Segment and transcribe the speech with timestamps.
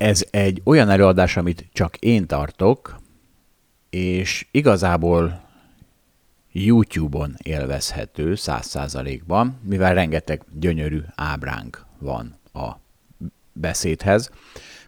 [0.00, 3.00] ez egy olyan előadás, amit csak én tartok,
[3.90, 5.40] és igazából
[6.52, 12.70] YouTube-on élvezhető száz százalékban, mivel rengeteg gyönyörű ábránk van a
[13.52, 14.30] beszédhez.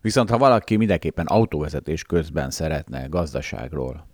[0.01, 4.07] Viszont ha valaki mindenképpen autóvezetés közben szeretne gazdaságról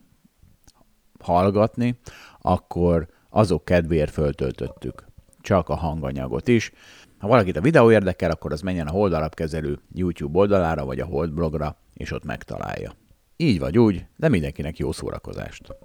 [1.21, 1.99] hallgatni,
[2.41, 5.09] akkor azok kedvéért föltöltöttük
[5.41, 6.73] csak a hanganyagot is.
[7.19, 11.07] Ha valakit a videó érdekel, akkor az menjen a Hold alapkezelő YouTube oldalára, vagy a
[11.07, 12.95] Hold blogra, és ott megtalálja.
[13.37, 15.77] Így vagy úgy, de mindenkinek jó szórakozást.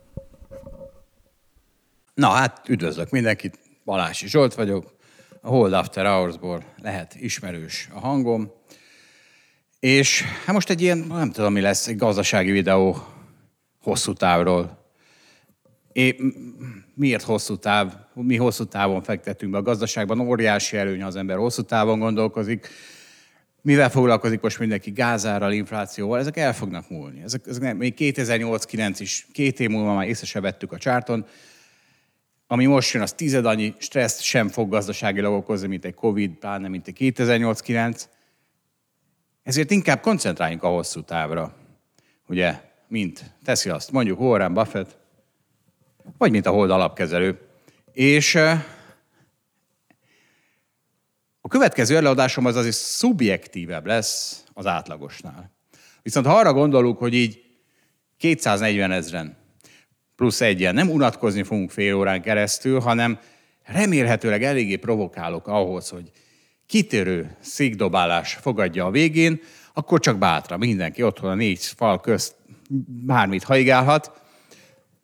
[2.14, 4.96] Na hát, üdvözlök mindenkit, Balási Zsolt vagyok,
[5.42, 8.52] a Hold After Hours-ból lehet ismerős a hangom,
[9.80, 12.98] és hát most egy ilyen, nem tudom mi lesz, egy gazdasági videó
[13.82, 14.83] hosszú távról.
[15.94, 16.16] É,
[16.94, 17.94] miért hosszú táv?
[18.14, 22.68] Mi hosszú távon fektetünk be a gazdaságban, óriási előny, ha az ember hosszú távon gondolkozik.
[23.62, 24.92] Mivel foglalkozik most mindenki?
[24.92, 27.22] Gázárral, inflációval, ezek el fognak múlni.
[27.22, 31.26] Ezek, ezek nem, még 2008-9 is, két év múlva már észre se vettük a csárton.
[32.48, 36.68] Ami most jön, az tized annyi stresszt sem fog gazdaságilag okozni, mint egy Covid, pláne
[36.68, 38.04] mint egy 2008-9.
[39.44, 41.56] Ezért inkább koncentráljunk a hosszú távra.
[42.28, 45.03] Ugye, mint teszi azt mondjuk Warren Buffett,
[46.18, 47.40] vagy mint a Hold alapkezelő.
[47.92, 48.36] És
[51.42, 55.52] a következő előadásom az azért szubjektívebb lesz az átlagosnál.
[56.02, 57.44] Viszont ha arra gondolunk, hogy így
[58.18, 59.38] 240 ezeren
[60.16, 63.20] plusz egyen nem unatkozni fogunk fél órán keresztül, hanem
[63.64, 66.12] remélhetőleg eléggé provokálok ahhoz, hogy
[66.66, 69.42] kitérő székdobálás fogadja a végén,
[69.74, 72.36] akkor csak bátra, mindenki otthon a négy fal közt
[73.06, 74.23] bármit haigálhat,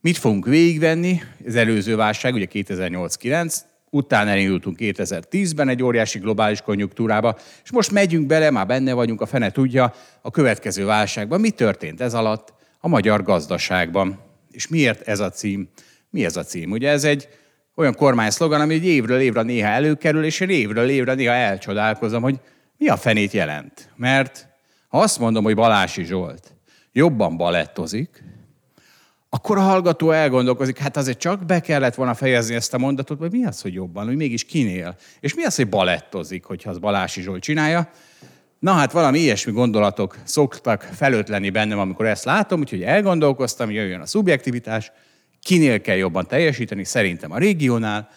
[0.01, 1.21] Mit fogunk végigvenni?
[1.45, 3.55] Az előző válság, ugye 2008-9,
[3.89, 9.25] utána elindultunk 2010-ben egy óriási globális konjunktúrába, és most megyünk bele, már benne vagyunk, a
[9.25, 11.39] fene tudja, a következő válságban.
[11.39, 14.19] Mi történt ez alatt a magyar gazdaságban?
[14.51, 15.69] És miért ez a cím?
[16.09, 16.71] Mi ez a cím?
[16.71, 17.27] Ugye ez egy
[17.75, 22.39] olyan kormányszlogan, ami egy évről évre néha előkerül, és én évről évre néha elcsodálkozom, hogy
[22.77, 23.89] mi a fenét jelent.
[23.95, 24.47] Mert
[24.88, 26.53] ha azt mondom, hogy Balási Zsolt
[26.91, 28.23] jobban balettozik,
[29.29, 33.31] akkor a hallgató elgondolkozik, hát azért csak be kellett volna fejezni ezt a mondatot, hogy
[33.31, 34.95] mi az, hogy jobban, hogy mégis kinél.
[35.19, 37.89] És mi az, hogy balettozik, hogyha az Balási Zsolt csinálja.
[38.59, 44.06] Na hát valami ilyesmi gondolatok szoktak felötleni bennem, amikor ezt látom, úgyhogy elgondolkoztam, jöjjön a
[44.06, 44.91] szubjektivitás,
[45.41, 48.09] kinél kell jobban teljesíteni, szerintem a régiónál,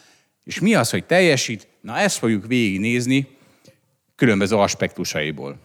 [0.44, 3.28] és mi az, hogy teljesít, na ezt fogjuk végignézni
[4.16, 5.58] különböző aspektusaiból.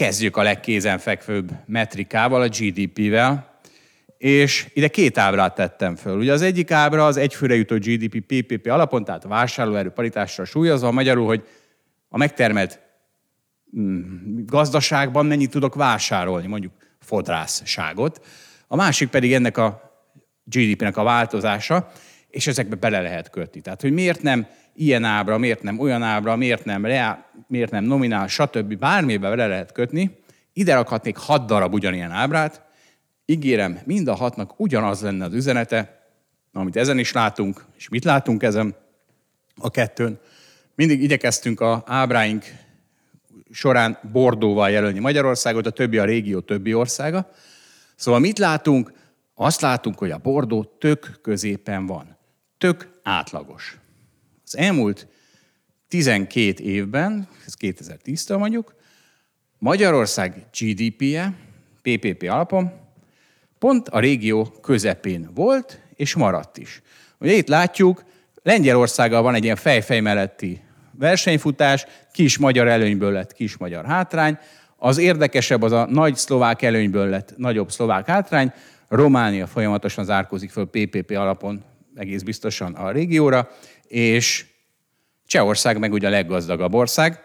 [0.00, 3.60] Kezdjük a legkézenfekvőbb metrikával, a GDP-vel,
[4.18, 6.18] és ide két ábrát tettem föl.
[6.18, 11.26] Ugye az egyik ábra az egyfőre jutó GDP PPP alapon, tehát vásárlóerő paritásra súlyozva, magyarul,
[11.26, 11.46] hogy
[12.08, 12.80] a megtermelt
[13.78, 18.26] mm, gazdaságban mennyit tudok vásárolni, mondjuk fodrászságot.
[18.66, 19.80] A másik pedig ennek a
[20.44, 21.90] GDP-nek a változása,
[22.28, 23.60] és ezekbe bele lehet kötni.
[23.60, 24.46] Tehát, hogy miért nem
[24.80, 28.78] ilyen ábra, miért nem olyan ábra, miért nem reál, miért nem nominál, stb.
[28.78, 30.18] Bármibe bele lehet kötni.
[30.52, 32.62] Ide rakhatnék hat darab ugyanilyen ábrát.
[33.26, 36.08] Ígérem, mind a hatnak ugyanaz lenne az üzenete,
[36.52, 38.74] amit ezen is látunk, és mit látunk ezen
[39.56, 40.18] a kettőn.
[40.74, 42.44] Mindig igyekeztünk a ábráink
[43.50, 47.30] során Bordóval jelölni Magyarországot, a többi a régió többi országa.
[47.96, 48.92] Szóval mit látunk?
[49.34, 52.16] Azt látunk, hogy a Bordó tök középen van.
[52.58, 53.79] Tök átlagos.
[54.52, 55.06] Az elmúlt
[55.88, 58.74] 12 évben, ez 2010-től mondjuk,
[59.58, 61.34] Magyarország GDP-je
[61.82, 62.72] PPP alapon
[63.58, 66.82] pont a régió közepén volt, és maradt is.
[67.18, 68.04] Ugye itt látjuk,
[68.42, 70.60] Lengyelországgal van egy ilyen fejfej melletti
[70.92, 74.38] versenyfutás, kis magyar előnyből lett kis magyar hátrány,
[74.76, 78.52] az érdekesebb az a nagy szlovák előnyből lett nagyobb szlovák hátrány,
[78.88, 81.64] Románia folyamatosan zárkózik föl PPP alapon
[81.94, 83.48] egész biztosan a régióra,
[83.90, 84.44] és
[85.26, 87.24] Csehország meg ugye a leggazdagabb ország.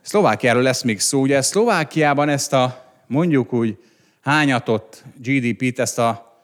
[0.00, 1.20] Szlovákiáról lesz még szó.
[1.20, 3.78] Ugye Szlovákiában ezt a mondjuk úgy
[4.20, 6.40] hányatott GDP-t, ezt a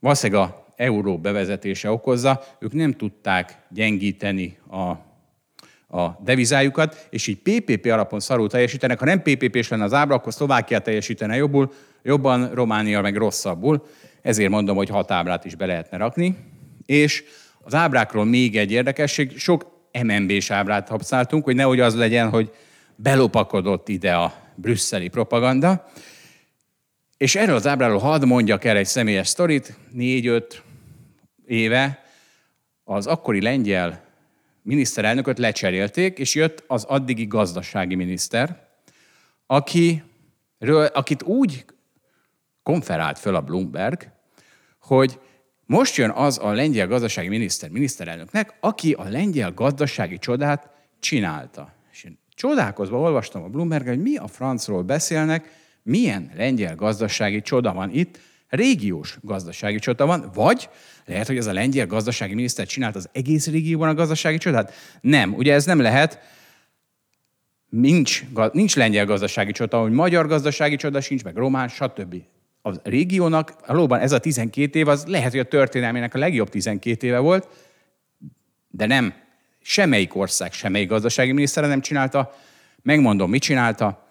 [0.00, 4.88] valószínűleg a euró bevezetése okozza, ők nem tudták gyengíteni a,
[5.98, 8.98] a devizájukat, és így PPP alapon szarul teljesítenek.
[8.98, 13.86] Ha nem PPP-s lenne az ábra, akkor Szlovákia teljesítene jobbul, jobban, Románia meg rosszabbul.
[14.22, 16.36] Ezért mondom, hogy hat ábrát is be lehetne rakni.
[16.86, 17.24] És
[17.68, 22.54] az ábrákról még egy érdekesség, sok MNB-s ábrát használtunk, hogy nehogy az legyen, hogy
[22.96, 25.88] belopakodott ide a brüsszeli propaganda.
[27.16, 29.76] És erről az ábráról hadd mondjak el egy személyes sztorit.
[29.90, 30.62] Négy-öt
[31.46, 32.04] éve
[32.84, 34.04] az akkori lengyel
[34.62, 38.68] miniszterelnököt lecserélték, és jött az addigi gazdasági miniszter,
[39.46, 40.02] aki,
[40.92, 41.64] akit úgy
[42.62, 44.10] konferált föl a Bloomberg,
[44.78, 45.20] hogy
[45.68, 50.70] most jön az a lengyel gazdasági miniszter, miniszterelnöknek, aki a lengyel gazdasági csodát
[51.00, 51.72] csinálta.
[51.92, 55.50] És én csodálkozva olvastam a Bloomberg, hogy mi a francról beszélnek,
[55.82, 58.18] milyen lengyel gazdasági csoda van itt,
[58.48, 60.68] régiós gazdasági csoda van, vagy
[61.04, 64.72] lehet, hogy ez a lengyel gazdasági miniszter csinált az egész régióban a gazdasági csodát?
[65.00, 66.18] Nem, ugye ez nem lehet.
[67.68, 72.14] Nincs, nincs lengyel gazdasági csoda, hogy magyar gazdasági csoda sincs, meg román, stb.
[72.68, 77.06] A régiónak valóban ez a 12 év, az lehet, hogy a történelmének a legjobb 12
[77.06, 77.48] éve volt,
[78.70, 79.14] de nem.
[79.60, 82.34] Semmelyik ország, semmelyik gazdasági minisztere nem csinálta.
[82.82, 84.08] Megmondom, mit csinálta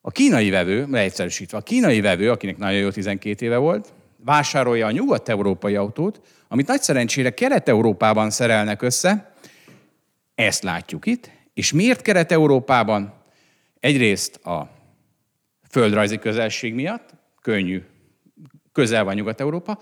[0.00, 3.92] a kínai vevő, leegyszerűsítve, a kínai vevő, akinek nagyon jó 12 éve volt,
[4.24, 9.34] vásárolja a nyugat-európai autót, amit nagy szerencsére Kelet-Európában szerelnek össze,
[10.34, 13.14] ezt látjuk itt, és miért Kelet-Európában?
[13.80, 14.75] Egyrészt a
[15.76, 17.10] földrajzi közelség miatt,
[17.42, 17.82] könnyű,
[18.72, 19.78] közel van Nyugat-Európa,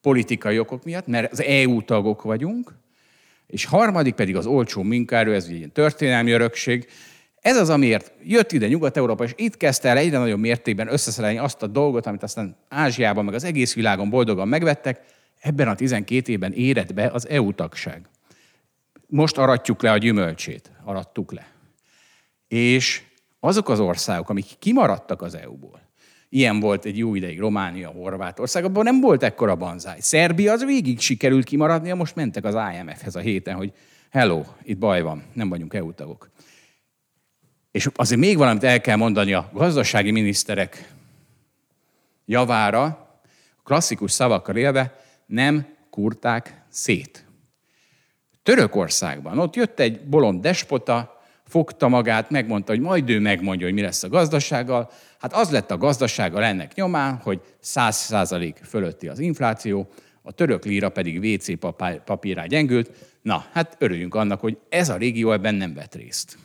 [0.00, 2.74] politikai okok miatt, mert az EU tagok vagyunk,
[3.46, 6.88] és harmadik pedig az olcsó munkaerő, ez egy történelmi örökség,
[7.40, 11.62] ez az, amiért jött ide Nyugat-Európa, és itt kezdte el egyre nagyobb mértékben összeszerelni azt
[11.62, 15.00] a dolgot, amit aztán Ázsiában, meg az egész világon boldogan megvettek,
[15.40, 18.08] ebben a 12 évben érett be az EU tagság.
[19.06, 21.48] Most aratjuk le a gyümölcsét, arattuk le.
[22.48, 23.05] És
[23.46, 25.80] azok az országok, amik kimaradtak az EU-ból,
[26.28, 30.00] ilyen volt egy jó ideig Románia, Horvátország, abban nem volt ekkora banzáj.
[30.00, 33.72] Szerbia az végig sikerült kimaradnia, most mentek az IMF-hez a héten, hogy
[34.10, 36.30] hello, itt baj van, nem vagyunk EU tagok.
[37.70, 40.92] És azért még valamit el kell mondani a gazdasági miniszterek
[42.24, 43.10] javára,
[43.64, 47.24] klasszikus szavakkal élve, nem kurták szét.
[48.42, 51.15] Törökországban ott jött egy bolond despota,
[51.46, 54.90] fogta magát, megmondta, hogy majd ő megmondja, hogy mi lesz a gazdasággal.
[55.18, 59.88] Hát az lett a gazdasággal ennek nyomán, hogy 100% fölötti az infláció,
[60.22, 61.58] a török líra pedig WC
[62.04, 62.90] papírá gyengült.
[63.22, 66.38] Na, hát örüljünk annak, hogy ez a régió ebben nem vett részt.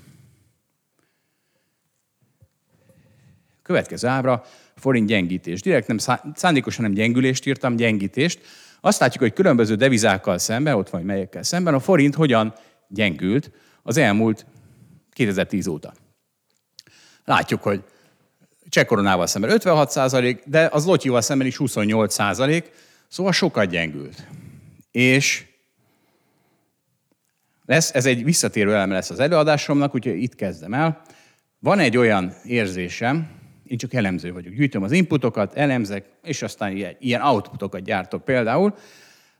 [3.61, 4.43] Következő ábra,
[4.75, 5.61] forint gyengítés.
[5.61, 5.97] Direkt nem
[6.33, 8.39] szándékosan nem gyengülést írtam, gyengítést.
[8.81, 12.53] Azt látjuk, hogy különböző devizákkal szemben, ott van, melyekkel szemben, a forint hogyan
[12.87, 13.51] gyengült
[13.83, 14.45] az elmúlt
[15.13, 15.93] 2010 óta.
[17.25, 17.83] Látjuk, hogy
[18.69, 22.71] cseh koronával szemben 56 százalék, de az lotyival szemben is 28 százalék,
[23.07, 24.27] szóval sokat gyengült.
[24.91, 25.45] És
[27.65, 31.01] lesz, ez egy visszatérő eleme lesz az előadásomnak, úgyhogy itt kezdem el.
[31.59, 33.29] Van egy olyan érzésem,
[33.67, 34.53] én csak elemző vagyok.
[34.53, 38.75] Gyűjtöm az inputokat, elemzek, és aztán ilyen, ilyen outputokat gyártok például.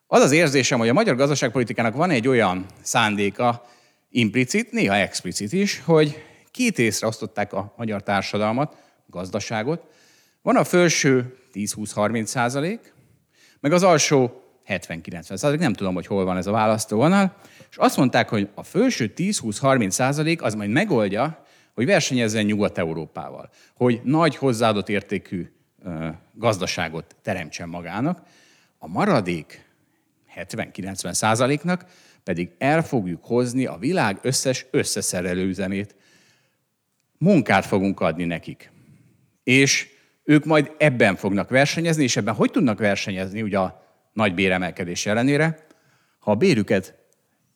[0.07, 3.65] Az az érzésem, hogy a magyar gazdaságpolitikának van egy olyan szándéka,
[4.11, 9.83] implicit, néha explicit is, hogy két részre osztották a magyar társadalmat, gazdaságot.
[10.41, 12.93] Van a felső 10-20-30 százalék,
[13.59, 17.35] meg az alsó 70-90 százalék, nem tudom, hogy hol van ez a választóvonal,
[17.69, 24.01] és azt mondták, hogy a felső 10-20-30 százalék az majd megoldja hogy versenyezzen Nyugat-Európával, hogy
[24.03, 25.51] nagy hozzáadott értékű
[26.33, 28.21] gazdaságot teremtsen magának,
[28.77, 29.65] a maradék
[30.35, 31.85] 70-90 százaléknak
[32.23, 35.95] pedig el fogjuk hozni a világ összes összeszerelő üzemét.
[37.17, 38.71] Munkát fogunk adni nekik.
[39.43, 39.89] És
[40.23, 45.65] ők majd ebben fognak versenyezni, és ebben hogy tudnak versenyezni ugye a nagy béremelkedés ellenére,
[46.19, 46.95] ha a bérüket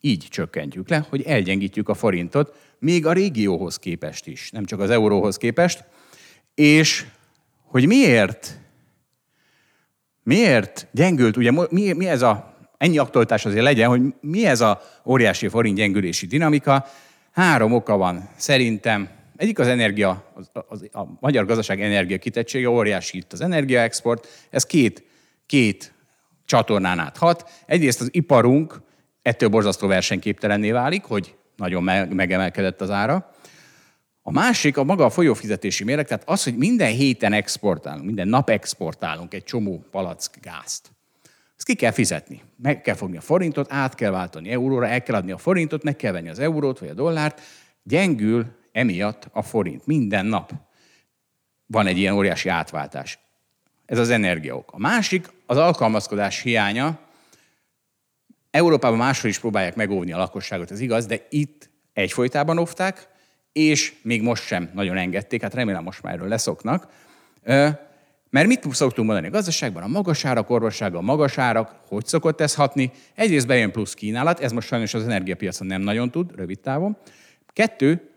[0.01, 4.89] így csökkentjük le, hogy elgyengítjük a forintot, még a régióhoz képest is, nem csak az
[4.89, 5.83] euróhoz képest.
[6.55, 7.05] És
[7.61, 8.59] hogy miért,
[10.23, 12.54] miért gyengült, ugye mi, mi ez a,
[12.85, 16.85] ennyi aktualitás azért legyen, hogy mi ez a óriási forint gyengülési dinamika.
[17.31, 19.09] Három oka van szerintem.
[19.35, 24.27] Egyik az energia, az, az, a magyar gazdaság energia kitettsége, óriási itt az energiaexport.
[24.49, 25.03] Ez két,
[25.45, 25.93] két
[26.45, 27.49] csatornán át hat.
[27.65, 28.81] Egyrészt az iparunk
[29.21, 33.31] ettől borzasztó versenyképtelenné válik, hogy nagyon megemelkedett az ára.
[34.21, 38.49] A másik a maga a folyófizetési mérleg, tehát az, hogy minden héten exportálunk, minden nap
[38.49, 40.94] exportálunk egy csomó palack gázt.
[41.57, 42.41] Ezt ki kell fizetni.
[42.57, 45.95] Meg kell fogni a forintot, át kell váltani euróra, el kell adni a forintot, meg
[45.95, 47.41] kell venni az eurót vagy a dollárt.
[47.83, 50.51] Gyengül emiatt a forint minden nap.
[51.65, 53.19] Van egy ilyen óriási átváltás.
[53.85, 54.71] Ez az energiaok.
[54.71, 56.99] A másik az alkalmazkodás hiánya.
[58.51, 63.07] Európában máshol is próbálják megóvni a lakosságot, ez igaz, de itt egyfolytában óvták,
[63.51, 66.87] és még most sem nagyon engedték, hát remélem most már erről leszoknak.
[68.35, 69.83] Mert mit szoktunk mondani a gazdaságban?
[69.83, 72.91] A magas árak, orvossága, a magas árak, hogy szokott ez hatni?
[73.13, 76.97] Egyrészt bejön plusz kínálat, ez most sajnos az energiapiacon nem nagyon tud, rövid távon.
[77.53, 78.09] Kettő,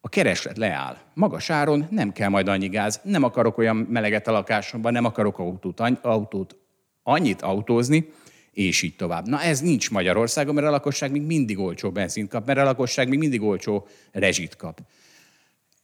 [0.00, 0.96] a kereslet leáll.
[1.14, 5.38] Magas áron nem kell majd annyi gáz, nem akarok olyan meleget a lakásomban, nem akarok
[5.38, 6.56] autót, autót
[7.02, 8.08] annyit autózni,
[8.52, 9.28] és így tovább.
[9.28, 13.08] Na ez nincs Magyarországon, mert a lakosság még mindig olcsó benzint kap, mert a lakosság
[13.08, 14.80] még mindig olcsó rezsit kap.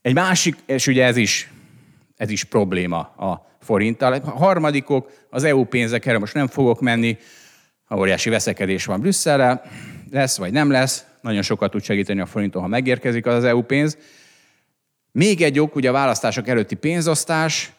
[0.01, 1.51] Egy másik, és ugye ez is,
[2.23, 4.13] ez is probléma a forinttal.
[4.13, 7.17] A harmadikok, az EU pénzek, erre most nem fogok menni,
[7.95, 9.61] óriási veszekedés van Brüsszelre,
[10.11, 13.61] lesz vagy nem lesz, nagyon sokat tud segíteni a forinton, ha megérkezik az, az EU
[13.61, 13.97] pénz.
[15.11, 17.71] Még egy ok, ugye a választások előtti pénzosztás,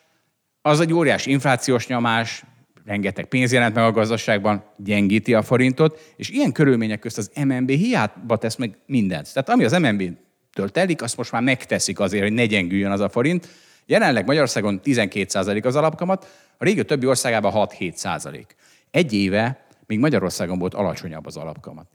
[0.63, 2.45] az egy óriási inflációs nyomás,
[2.85, 7.71] rengeteg pénz jelent meg a gazdaságban, gyengíti a forintot, és ilyen körülmények közt az MNB
[7.71, 9.33] hiába tesz meg mindent.
[9.33, 13.09] Tehát ami az MNB-től telik, azt most már megteszik azért, hogy ne gyengüljön az a
[13.09, 13.49] forint.
[13.87, 18.45] Jelenleg Magyarországon 12% az alapkamat, a régió többi országában 6-7%.
[18.91, 21.87] Egy éve még Magyarországon volt alacsonyabb az alapkamat.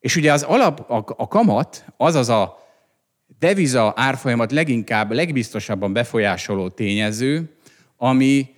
[0.00, 2.58] És ugye az alap, a, a kamat, azaz a
[3.38, 7.56] deviza árfolyamat leginkább, legbiztosabban befolyásoló tényező,
[7.96, 8.52] ami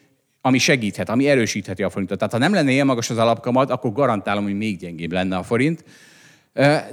[0.46, 2.18] ami segíthet, ami erősítheti a forintot.
[2.18, 5.42] Tehát ha nem lenne ilyen magas az alapkamat, akkor garantálom, hogy még gyengébb lenne a
[5.42, 5.84] forint.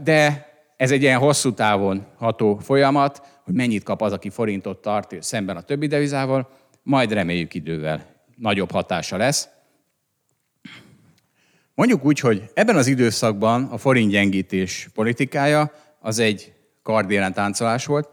[0.04, 0.50] De
[0.84, 5.58] ez egy ilyen hosszú távon ható folyamat, hogy mennyit kap az, aki forintot tart szemben
[5.58, 6.50] a többi devizával,
[6.82, 9.48] majd reméljük idővel nagyobb hatása lesz.
[11.75, 18.10] Mondjuk úgy, hogy ebben az időszakban a forint gyengítés politikája az egy kardélen táncolás volt,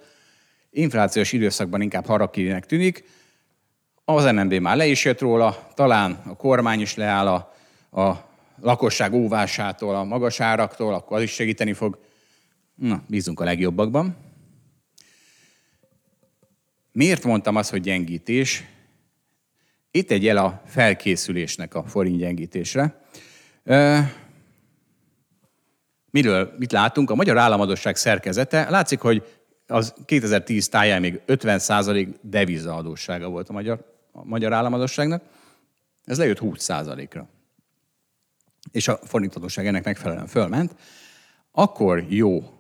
[0.71, 3.05] inflációs időszakban inkább harakirinek tűnik,
[4.05, 7.53] az MNB már le is jött róla, talán a kormány is leáll a,
[8.01, 8.29] a
[8.61, 12.09] lakosság óvásától, a magas áraktól, akkor az is segíteni fog.
[12.81, 14.17] Na, bízunk a legjobbakban.
[16.93, 18.65] Miért mondtam azt, hogy gyengítés?
[19.91, 23.05] Itt egy jel a felkészülésnek a forint gyengítésre.
[26.11, 27.11] Miről, mit látunk?
[27.11, 28.71] A magyar államadosság szerkezete.
[28.71, 35.23] Látszik, hogy az 2010 táján még 50% devizaadóssága volt a magyar a magyar államadosságnak,
[36.05, 37.29] ez lejött 20%-ra.
[38.73, 40.75] És a forintadóság ennek megfelelően fölment.
[41.53, 42.60] Akkor jó,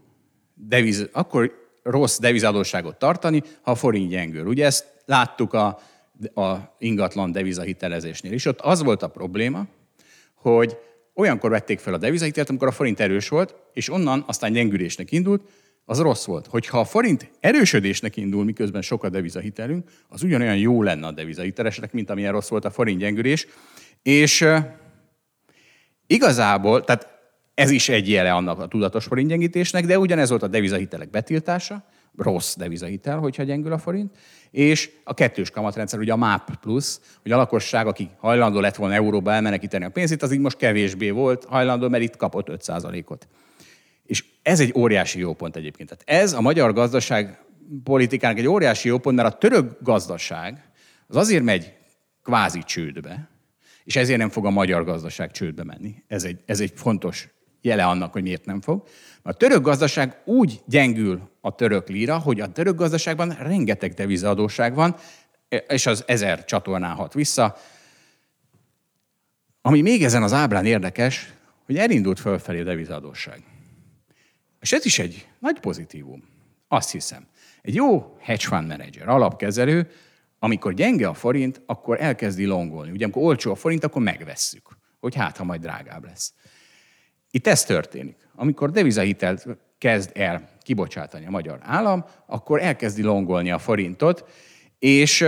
[0.68, 4.46] deviz, akkor rossz devizadóságot tartani, ha a forint gyengül.
[4.46, 5.80] Ugye ezt láttuk a,
[6.34, 8.46] a ingatlan devizahitelezésnél is.
[8.46, 9.66] Ott az volt a probléma,
[10.34, 10.76] hogy
[11.14, 15.42] olyankor vették fel a devizahitelt, amikor a forint erős volt, és onnan aztán gyengülésnek indult,
[15.84, 16.46] az rossz volt.
[16.46, 21.92] Hogyha a forint erősödésnek indul, miközben sok a devizahitelünk, az ugyanolyan jó lenne a devizahiteleseknek,
[21.92, 23.46] mint amilyen rossz volt a forint gyengülés.
[24.02, 24.46] És
[26.06, 27.19] igazából, tehát
[27.54, 31.84] ez is egy jele annak a tudatos forintgyengítésnek, de ugyanez volt a devizahitelek betiltása,
[32.16, 34.16] rossz devizahitel, hogyha gyengül a forint,
[34.50, 38.94] és a kettős kamatrendszer, ugye a MAP plusz, hogy a lakosság, aki hajlandó lett volna
[38.94, 43.28] euróba elmenekíteni a pénzét, az így most kevésbé volt hajlandó, mert itt kapott 5%-ot.
[44.04, 45.88] És ez egy óriási jó pont egyébként.
[45.88, 47.44] Tehát ez a magyar gazdaság
[47.84, 50.70] politikának egy óriási jó pont, mert a török gazdaság
[51.06, 51.72] az azért megy
[52.22, 53.28] kvázi csődbe,
[53.84, 55.94] és ezért nem fog a magyar gazdaság csődbe menni.
[56.06, 57.28] Ez egy, ez egy fontos
[57.60, 58.82] jele annak, hogy miért nem fog.
[59.22, 64.96] A török gazdaság úgy gyengül a török lira, hogy a török gazdaságban rengeteg devizaadóság van,
[65.68, 67.56] és az ezer csatornán hat vissza.
[69.62, 71.32] Ami még ezen az ábrán érdekes,
[71.66, 73.42] hogy elindult fölfelé a devizadóság.
[74.60, 76.24] És ez is egy nagy pozitívum.
[76.68, 77.26] Azt hiszem.
[77.62, 79.90] Egy jó hedge fund manager, alapkezelő,
[80.38, 82.90] amikor gyenge a forint, akkor elkezdi longolni.
[82.90, 84.68] Ugye amikor olcsó a forint, akkor megvesszük,
[85.00, 86.34] hogy hát, ha majd drágább lesz.
[87.30, 88.16] Itt ez történik.
[88.34, 89.46] Amikor devizahitelt
[89.78, 94.24] kezd el kibocsátani a magyar állam, akkor elkezdi longolni a forintot,
[94.78, 95.26] és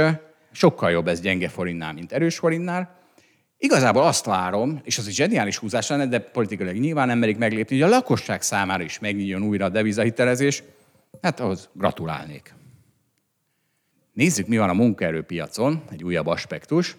[0.53, 3.01] sokkal jobb ez gyenge forintnál, mint erős forintnál,
[3.63, 7.81] Igazából azt várom, és az egy zseniális húzás lenne, de politikailag nyilván nem merik meglépni,
[7.81, 10.63] hogy a lakosság számára is megnyíljon újra a devizahitelezés,
[11.21, 12.55] hát ahhoz gratulálnék.
[14.13, 16.97] Nézzük, mi van a munkaerőpiacon, egy újabb aspektus.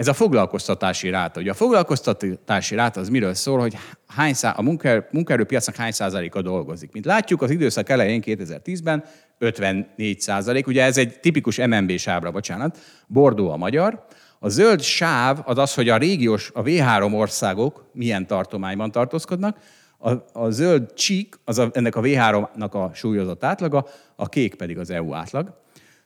[0.00, 1.40] Ez a foglalkoztatási ráta.
[1.40, 3.76] Ugye a foglalkoztatási ráta az miről szól, hogy
[4.06, 6.92] hány szá- a munkaerő, munkaerőpiacnak hány százaléka dolgozik.
[6.92, 9.04] Mint látjuk, az időszak elején 2010-ben
[9.38, 14.06] 54 százalék, ugye ez egy tipikus MNB sávra, bocsánat, Bordó a magyar.
[14.38, 19.56] A zöld sáv az az, hogy a régiós, a V3 országok milyen tartományban tartózkodnak,
[19.98, 24.78] a, a zöld csík, az a, ennek a V3-nak a súlyozott átlaga, a kék pedig
[24.78, 25.58] az EU átlag.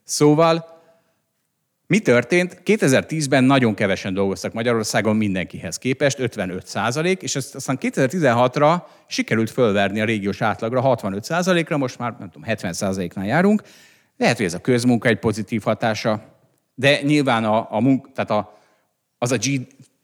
[0.04, 0.74] Szóval
[1.86, 2.60] mi történt?
[2.64, 10.00] 2010-ben nagyon kevesen dolgoztak Magyarországon mindenkihez képest, 55 százalék, és ezt aztán 2016-ra sikerült fölverni
[10.00, 13.62] a régiós átlagra 65 százalékra, most már nem tudom, 70 százaléknál járunk.
[14.16, 16.22] Lehet, hogy ez a közmunka egy pozitív hatása,
[16.74, 18.58] de nyilván a, a munk, tehát a,
[19.18, 19.42] az a G,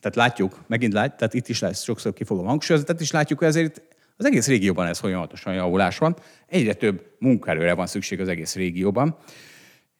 [0.00, 3.38] tehát látjuk, megint lát, tehát itt is lesz, sokszor ki fogom hangsúlyozni, tehát is látjuk,
[3.38, 3.82] hogy ezért
[4.16, 6.16] az egész régióban ez folyamatosan javulás van.
[6.46, 9.16] Egyre több munkaerőre van szükség az egész régióban.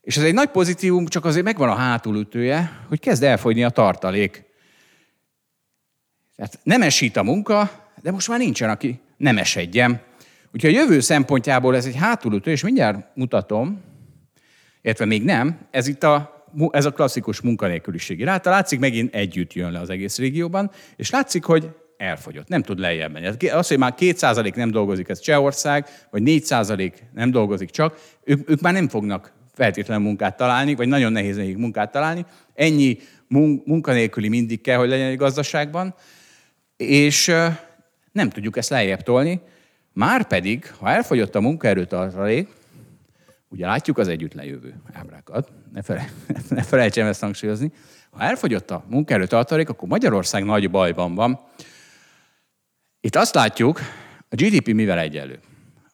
[0.00, 4.45] És ez egy nagy pozitívum, csak azért megvan a hátulütője, hogy kezd elfogyni a tartalék.
[6.37, 7.71] Tehát nem esít a munka,
[8.02, 10.00] de most már nincsen, aki nem esedjen.
[10.54, 13.83] Úgyhogy a jövő szempontjából ez egy hátulütő, és mindjárt mutatom,
[14.83, 18.50] illetve még nem, ez itt a, ez a klasszikus munkanélküliségi ráta.
[18.50, 23.12] Látszik, megint együtt jön le az egész régióban, és látszik, hogy elfogyott, nem tud lejjebb
[23.12, 23.49] menni.
[23.49, 28.61] Az, hogy már 2% nem dolgozik, ez Csehország, vagy 4% nem dolgozik csak, ők, ők
[28.61, 32.25] már nem fognak feltétlenül munkát találni, vagy nagyon nehéz nekik munkát találni.
[32.55, 32.99] Ennyi
[33.64, 35.95] munkanélküli mindig kell, hogy legyen egy gazdaságban,
[36.76, 37.33] és
[38.12, 39.40] nem tudjuk ezt lejjebb tolni.
[39.93, 42.49] Már pedig, ha elfogyott a munkaerőtartalék,
[43.49, 46.09] ugye látjuk az együtt lejövő ábrákat, ne, fele,
[46.49, 47.73] ne felejtsem ezt hangsúlyozni,
[48.11, 51.40] ha elfogyott a munkaerőtartalék, akkor Magyarország nagy bajban van.
[53.00, 53.81] Itt azt látjuk,
[54.29, 55.38] a GDP mivel egyenlő?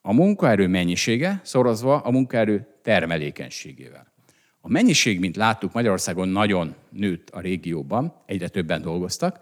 [0.09, 4.13] A munkaerő mennyisége szorozva a munkaerő termelékenységével.
[4.61, 9.41] A mennyiség, mint láttuk, Magyarországon nagyon nőtt a régióban, egyre többen dolgoztak,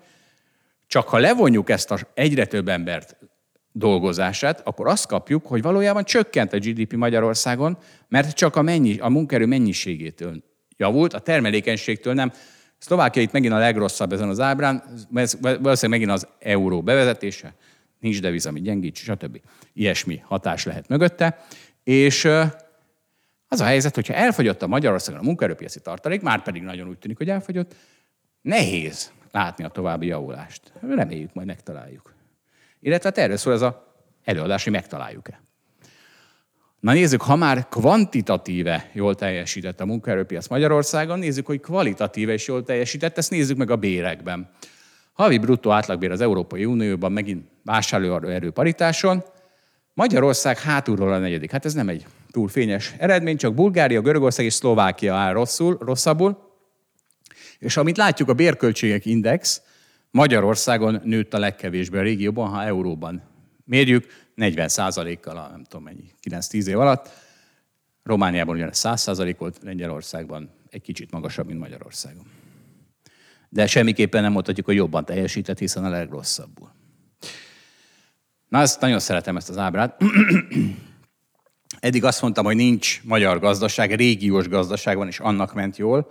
[0.86, 3.16] csak ha levonjuk ezt az egyre több embert
[3.72, 7.78] dolgozását, akkor azt kapjuk, hogy valójában csökkent a GDP Magyarországon,
[8.08, 10.42] mert csak a, mennyi, a munkaerő mennyiségétől
[10.76, 12.32] javult, a termelékenységtől nem.
[12.78, 14.82] Szlovákia itt megint a legrosszabb ezen az ábrán,
[15.40, 17.54] valószínűleg megint az euró bevezetése,
[18.04, 19.40] nincs deviz, ami gyengít, stb.
[19.72, 21.44] Ilyesmi hatás lehet mögötte.
[21.84, 22.24] És
[23.48, 27.16] az a helyzet, hogyha elfogyott a Magyarországon a munkaerőpiaci tartalék, már pedig nagyon úgy tűnik,
[27.16, 27.74] hogy elfogyott,
[28.40, 30.72] nehéz látni a további javulást.
[30.80, 32.14] Reméljük, majd megtaláljuk.
[32.80, 33.74] Illetve hát erről szól ez az
[34.24, 35.42] előadás, hogy megtaláljuk-e.
[36.80, 42.62] Na nézzük, ha már kvantitatíve jól teljesített a munkaerőpiac Magyarországon, nézzük, hogy kvalitatíve is jól
[42.62, 44.50] teljesített, ezt nézzük meg a bérekben.
[45.14, 49.24] Havi bruttó átlagbér az Európai Unióban megint vásárlóerő paritáson,
[49.92, 51.50] Magyarország hátulról a negyedik.
[51.50, 56.52] Hát ez nem egy túl fényes eredmény, csak Bulgária, Görögország és Szlovákia áll rosszul, rosszabbul.
[57.58, 59.62] És amit látjuk, a bérköltségek index
[60.10, 63.22] Magyarországon nőtt a legkevésbé a régióban, ha euróban
[63.64, 64.68] mérjük, 40
[65.20, 67.10] kal nem tudom mennyi, 9-10 év alatt.
[68.02, 72.24] Romániában ugyanez 100% volt, Lengyelországban egy kicsit magasabb, mint Magyarországon.
[73.54, 76.70] De semmiképpen nem mondhatjuk, hogy jobban teljesített, hiszen a legrosszabbul.
[78.48, 80.02] Na, ezt nagyon szeretem ezt az ábrát.
[81.80, 86.10] Eddig azt mondtam, hogy nincs magyar gazdaság, régiós gazdaság van, és annak ment jól.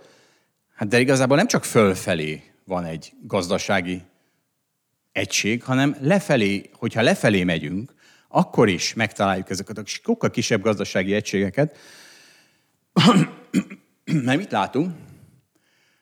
[0.74, 4.02] Hát de igazából nem csak fölfelé van egy gazdasági
[5.12, 7.94] egység, hanem lefelé, hogyha lefelé megyünk,
[8.28, 11.76] akkor is megtaláljuk ezeket a sokkal kisebb gazdasági egységeket.
[14.04, 14.92] Mert mit látunk?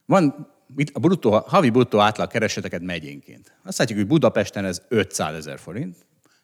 [0.06, 0.51] Van
[0.92, 3.56] a bruttó, havi bruttó átlag kereseteket megyénként.
[3.64, 5.96] Azt látjuk, hogy Budapesten ez 500 ezer forint,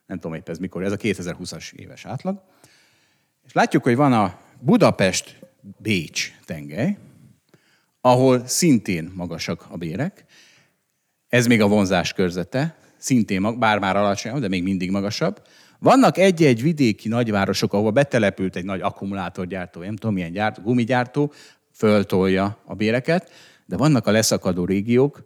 [0.06, 2.42] nem tudom épp ez mikor, ez a 2020-as éves átlag.
[3.46, 6.96] És látjuk, hogy van a Budapest-Bécs tengely,
[8.00, 10.24] ahol szintén magasak a bérek.
[11.28, 15.42] Ez még a vonzás körzete, szintén, bár már alacsonyabb, de még mindig magasabb.
[15.78, 21.32] Vannak egy-egy vidéki nagyvárosok, ahol betelepült egy nagy akkumulátorgyártó, nem tudom milyen gyártó, gumigyártó,
[21.72, 23.30] föltolja a béreket,
[23.68, 25.22] de vannak a leszakadó régiók,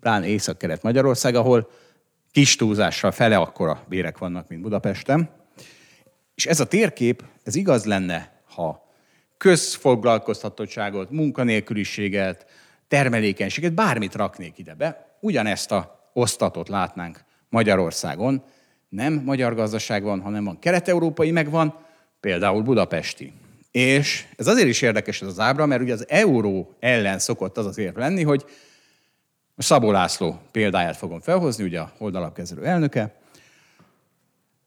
[0.00, 1.70] pláne Észak-Kelet Magyarország, ahol
[2.30, 5.30] kis túlzással fele akkora bérek vannak, mint Budapesten.
[6.34, 8.88] És ez a térkép, ez igaz lenne, ha
[9.36, 12.46] közfoglalkoztatottságot, munkanélküliséget,
[12.88, 18.42] termelékenységet, bármit raknék ide be, ugyanezt a osztatot látnánk Magyarországon.
[18.88, 21.50] Nem magyar gazdaság van, hanem van kelet-európai, meg
[22.20, 23.32] például budapesti.
[23.70, 27.66] És ez azért is érdekes ez az ábra, mert ugye az euró ellen szokott az
[27.66, 28.44] az érv lenni, hogy
[29.56, 33.14] Szabó László példáját fogom felhozni, ugye a holdalapkezelő elnöke,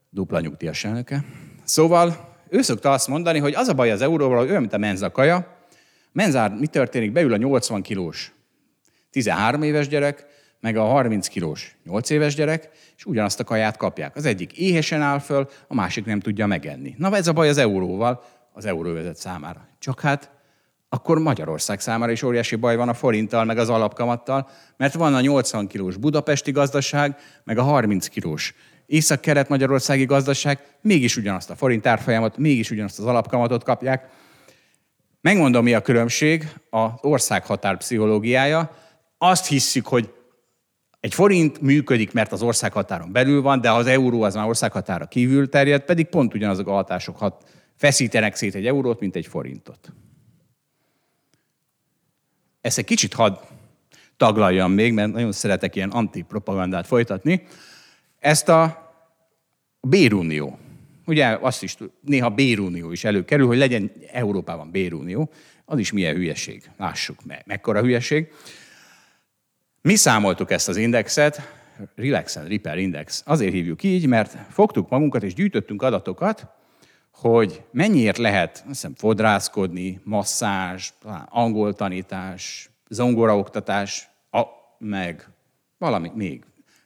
[0.10, 1.24] dupla nyugdíjas elnöke.
[1.64, 4.78] Szóval ő szokta azt mondani, hogy az a baj az euróval, hogy olyan, mint a
[4.78, 5.58] menzakaja.
[6.12, 7.12] Menzár mi történik?
[7.12, 8.34] Beül a 80 kilós
[9.12, 10.26] 13 éves gyerek,
[10.60, 14.16] meg a 30 kilós 8 éves gyerek, és ugyanazt a kaját kapják.
[14.16, 16.96] Az egyik éhesen áll föl, a másik nem tudja megenni.
[16.98, 19.68] Na, ez a baj az euróval, az euróvezet számára.
[19.80, 20.32] Csak hát
[20.90, 25.22] akkor Magyarország számára is óriási baj van a forinttal, meg az alapkamattal, mert van a
[25.22, 28.54] 80 kilós budapesti gazdaság, meg a 30 kilós
[28.86, 34.10] észak-kelet-magyarországi gazdaság, mégis ugyanazt a forint árfolyamot, mégis ugyanazt az alapkamatot kapják.
[35.22, 38.72] Megmondom, mi a különbség, az országhatár pszichológiája.
[39.18, 40.14] Azt hisszük, hogy
[41.00, 45.50] egy forint működik, mert az országhatáron belül van, de az euró az már országhatára kívül
[45.50, 47.44] terjed, pedig pont ugyanazok a hatások hat,
[47.82, 49.92] feszítenek szét egy eurót, mint egy forintot.
[52.62, 53.38] Ezt egy kicsit hadd
[54.18, 57.44] taglaljam még, mert nagyon szeretek ilyen antipropagandát folytatni.
[58.20, 58.92] Ezt a
[59.80, 60.60] Bérunió,
[61.06, 65.32] ugye azt is néha Bérunió is előkerül, hogy legyen Európában Bérunió,
[65.66, 66.70] az is milyen hülyeség.
[66.78, 68.32] Lássuk meg, mekkora hülyeség.
[69.82, 71.42] Mi számoltuk ezt az indexet,
[71.96, 73.24] Relax and Repair Index.
[73.26, 76.60] Azért hívjuk így, mert fogtuk magunkat és gyűjtöttünk adatokat,
[77.22, 80.90] hogy mennyiért lehet hiszem, fodrászkodni, masszázs,
[81.30, 84.42] angol tanítás, zongoraoktatás, a,
[84.78, 85.28] meg
[85.78, 86.44] valami még.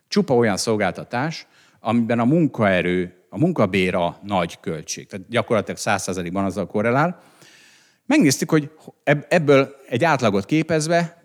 [0.08, 1.48] Csupa olyan szolgáltatás,
[1.80, 5.08] amiben a munkaerő, a munkabér a nagy költség.
[5.08, 7.22] Tehát gyakorlatilag 100%-ban azzal korrelál.
[8.06, 8.72] Megnéztük, hogy
[9.28, 11.22] ebből egy átlagot képezve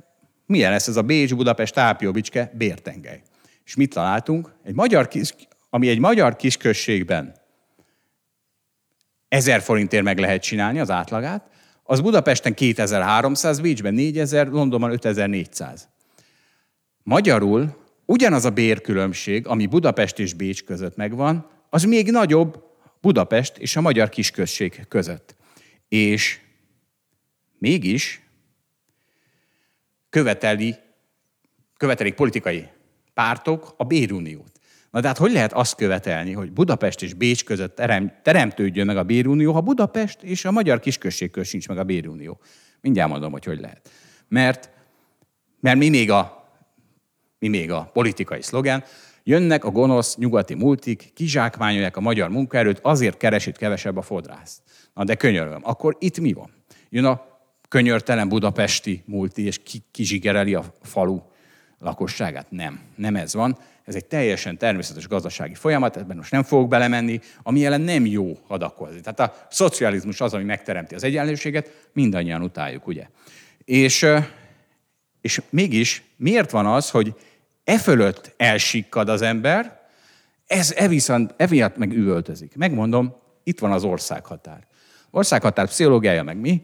[0.47, 3.23] milyen lesz ez a Bécs-Budapest Tápióbicske bértengely.
[3.65, 4.53] És mit találtunk?
[4.65, 5.35] Egy magyar kis,
[5.71, 7.40] ami egy magyar kisközségben
[9.31, 11.49] 1000 forintért meg lehet csinálni az átlagát,
[11.83, 15.89] az Budapesten 2300, Bécsben 4000, Londonban 5400.
[17.03, 22.65] Magyarul ugyanaz a bérkülönbség, ami Budapest és Bécs között megvan, az még nagyobb
[23.01, 25.37] Budapest és a magyar kisközség között.
[25.89, 26.41] És
[27.59, 28.21] mégis
[30.09, 30.77] követeli,
[31.77, 32.69] követelik politikai
[33.15, 34.60] pártok a béruniót.
[34.91, 38.97] Na de hát hogy lehet azt követelni, hogy Budapest és Bécs között terem, teremtődjön meg
[38.97, 42.41] a bérunió, ha Budapest és a magyar kisközség köz sincs meg a bérunió?
[42.81, 43.91] Mindjárt mondom, hogy hogy lehet.
[44.29, 44.71] Mert,
[45.61, 46.49] mert mi még a,
[47.39, 48.85] mi még a politikai szlogen,
[49.23, 54.63] jönnek a gonosz nyugati multik, kizsákmányolják a magyar munkaerőt, azért keresít kevesebb a fodrász.
[54.95, 56.51] Na de könyörgöm, akkor itt mi van?
[56.89, 57.27] Jön a
[57.69, 61.21] könyörtelen budapesti multi, és kizsigereli a falu
[61.79, 62.51] lakosságát?
[62.51, 63.59] Nem, nem ez van.
[63.91, 68.39] Ez egy teljesen természetes gazdasági folyamat, ebben most nem fogok belemenni, ami ellen nem jó
[68.47, 69.01] adakozni.
[69.01, 73.07] Tehát a szocializmus az, ami megteremti az egyenlőséget, mindannyian utáljuk, ugye?
[73.65, 74.07] És,
[75.21, 77.15] és mégis miért van az, hogy
[77.65, 79.81] e fölött elsikkad az ember,
[80.47, 82.57] ez e viszont, e miatt meg üvöltözik.
[82.57, 84.67] Megmondom, itt van az országhatár.
[85.11, 86.63] Országhatár pszichológiája meg mi?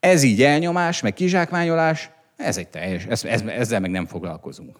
[0.00, 4.78] Ez így elnyomás, meg kizsákmányolás, ez egy teljes, ez, ez, ezzel meg nem foglalkozunk.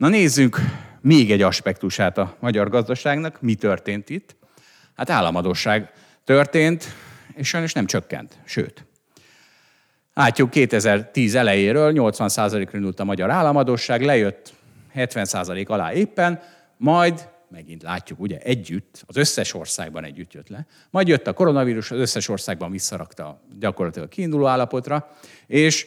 [0.00, 0.58] Na nézzük
[1.00, 3.40] még egy aspektusát a magyar gazdaságnak.
[3.40, 4.36] Mi történt itt?
[4.96, 5.92] Hát államadosság
[6.24, 6.84] történt,
[7.34, 8.84] és sajnos nem csökkent, sőt.
[10.14, 14.52] Látjuk 2010 elejéről 80%-ra nőtt a magyar államadosság, lejött
[14.94, 16.42] 70% alá éppen,
[16.76, 20.66] majd megint látjuk, ugye együtt, az összes országban együtt jött le.
[20.90, 25.86] Majd jött a koronavírus, az összes országban visszarakta gyakorlatilag a kiinduló állapotra, és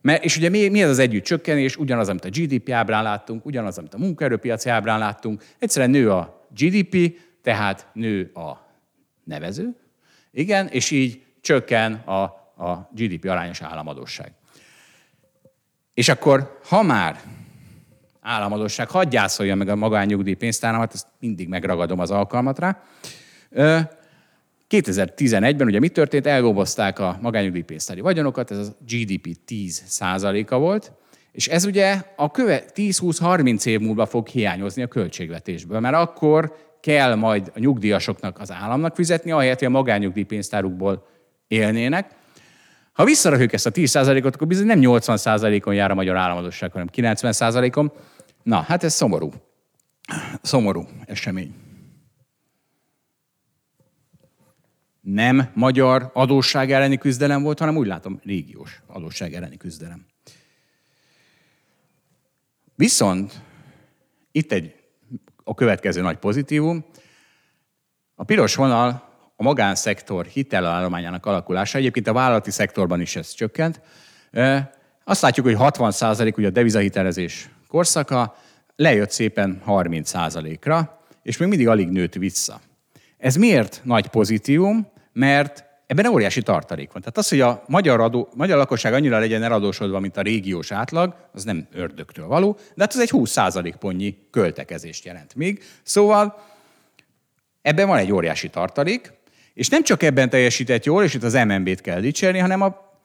[0.00, 1.76] mert, és ugye mi, mi ez az együtt csökkenés?
[1.76, 5.44] Ugyanaz, amit a GDP ábrán láttunk, ugyanaz, amit a munkaerőpiaci ábrán láttunk.
[5.58, 8.66] Egyszerűen nő a GDP, tehát nő a
[9.24, 9.76] nevező,
[10.30, 12.22] igen, és így csökken a,
[12.64, 14.32] a GDP arányos államadóság.
[15.94, 17.20] És akkor, ha már
[18.20, 22.82] államadóság, hadd gyászolja meg a magánnyugdíjpénztáramat, ezt mindig megragadom az alkalmat rá.
[24.70, 26.26] 2011-ben ugye mi történt?
[26.26, 30.92] Elgobozták a magányugdíjpénztári vagyonokat, ez a GDP 10%-a volt,
[31.32, 37.14] és ez ugye a köve 10-20-30 év múlva fog hiányozni a költségvetésből, mert akkor kell
[37.14, 41.06] majd a nyugdíjasoknak az államnak fizetni, ahelyett, hogy a magányugdíjpénztárukból
[41.48, 42.16] élnének.
[42.92, 47.92] Ha visszarakjuk ezt a 10%-ot, akkor bizony nem 80%-on jár a magyar államadosság, hanem 90%-on.
[48.42, 49.32] Na, hát ez szomorú.
[50.42, 51.67] Szomorú esemény.
[55.12, 60.06] Nem magyar adósság elleni küzdelem volt, hanem úgy látom régiós adósság elleni küzdelem.
[62.74, 63.42] Viszont
[64.32, 64.74] itt egy
[65.44, 66.84] a következő nagy pozitívum.
[68.14, 71.78] A piros vonal a magánszektor hitelállományának alakulása.
[71.78, 73.80] Egyébként a vállalati szektorban is ez csökkent.
[75.04, 78.36] Azt látjuk, hogy 60% ugye a devizahitelezés korszaka,
[78.76, 82.60] lejött szépen 30% ra és még mindig alig nőtt vissza.
[83.18, 84.96] Ez miért nagy pozitívum?
[85.18, 87.02] Mert ebben óriási tartalék van.
[87.02, 91.14] Tehát az, hogy a magyar, adó, magyar lakosság annyira legyen eladósodva, mint a régiós átlag,
[91.32, 93.36] az nem ördögtől való, de hát az egy 20
[93.78, 95.62] pontnyi költekezést jelent még.
[95.82, 96.44] Szóval
[97.62, 99.12] ebben van egy óriási tartalék,
[99.54, 102.96] és nem csak ebben teljesített jól, és itt az MNB-t kell dicsérni, hanem a,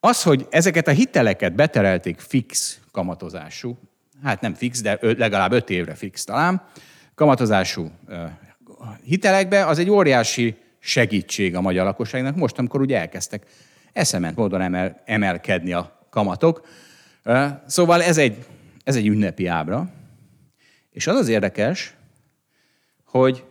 [0.00, 3.78] az, hogy ezeket a hiteleket beterelték fix kamatozású,
[4.22, 6.62] hát nem fix, de legalább öt évre fix talán,
[7.14, 7.90] kamatozású
[9.04, 13.46] hitelekbe, az egy óriási segítség a magyar lakosságnak, most, amikor ugye elkezdtek
[13.92, 16.66] eszement módon emel, emelkedni a kamatok.
[17.66, 18.44] Szóval ez egy,
[18.84, 19.90] ez egy ünnepi ábra.
[20.90, 21.94] És az az érdekes,
[23.04, 23.44] hogy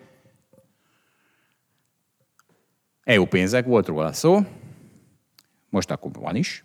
[3.04, 4.40] EU pénzek, volt róla szó,
[5.70, 6.64] most akkor van is.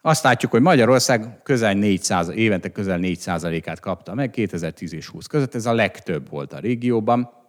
[0.00, 5.54] Azt látjuk, hogy Magyarország közel 400, évente közel 4%-át kapta meg 2010 és 20 között,
[5.54, 7.41] ez a legtöbb volt a régióban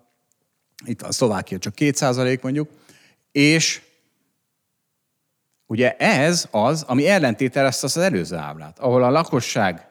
[0.85, 2.69] itt a Szlovákia csak 2% mondjuk,
[3.31, 3.81] és
[5.65, 9.87] ugye ez az, ami ellentételezte az előző ábrát, ahol a lakosság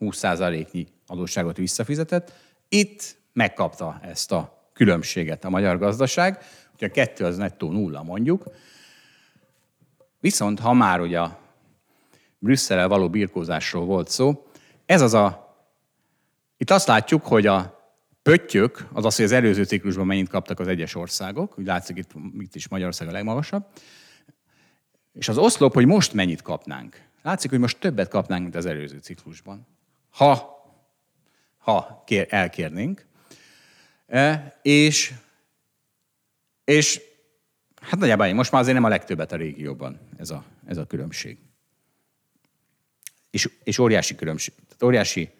[0.00, 2.32] 20%-nyi adósságot visszafizetett,
[2.68, 6.38] itt megkapta ezt a különbséget a magyar gazdaság,
[6.74, 8.44] ugye a kettő az nettó nulla mondjuk,
[10.20, 11.38] viszont ha már ugye a
[12.38, 14.46] Brüsszel való birkózásról volt szó,
[14.86, 15.56] ez az a,
[16.56, 17.77] itt azt látjuk, hogy a
[18.28, 22.10] pöttyök, az az, hogy az előző ciklusban mennyit kaptak az egyes országok, úgy látszik itt,
[22.38, 23.66] itt is Magyarország a legmagasabb,
[25.12, 27.02] és az oszlop, hogy most mennyit kapnánk.
[27.22, 29.66] Látszik, hogy most többet kapnánk, mint az előző ciklusban.
[30.10, 30.62] Ha,
[31.58, 33.06] ha kér, elkérnénk.
[34.06, 35.12] E, és,
[36.64, 37.00] és
[37.80, 41.38] hát nagyjából most már azért nem a legtöbbet a régióban ez a, ez a különbség.
[43.30, 45.30] És, és óriási különbség, tehát óriási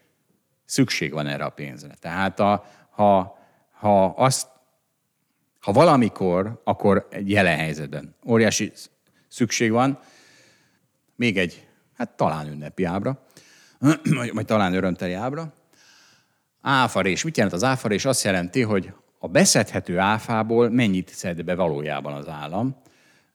[0.69, 1.95] szükség van erre a pénzre.
[2.01, 3.39] Tehát a, ha,
[3.71, 4.49] ha, azt,
[5.61, 8.73] ha valamikor, akkor egy jelen helyzetben óriási
[9.29, 9.99] szükség van,
[11.17, 13.25] még egy, hát talán ünnepi ábra,
[14.33, 15.53] vagy, talán örömteli ábra.
[16.61, 17.25] Áfarés.
[17.25, 18.05] Mit jelent az áfarés?
[18.05, 22.77] Azt jelenti, hogy a beszedhető áfából mennyit szed be valójában az állam,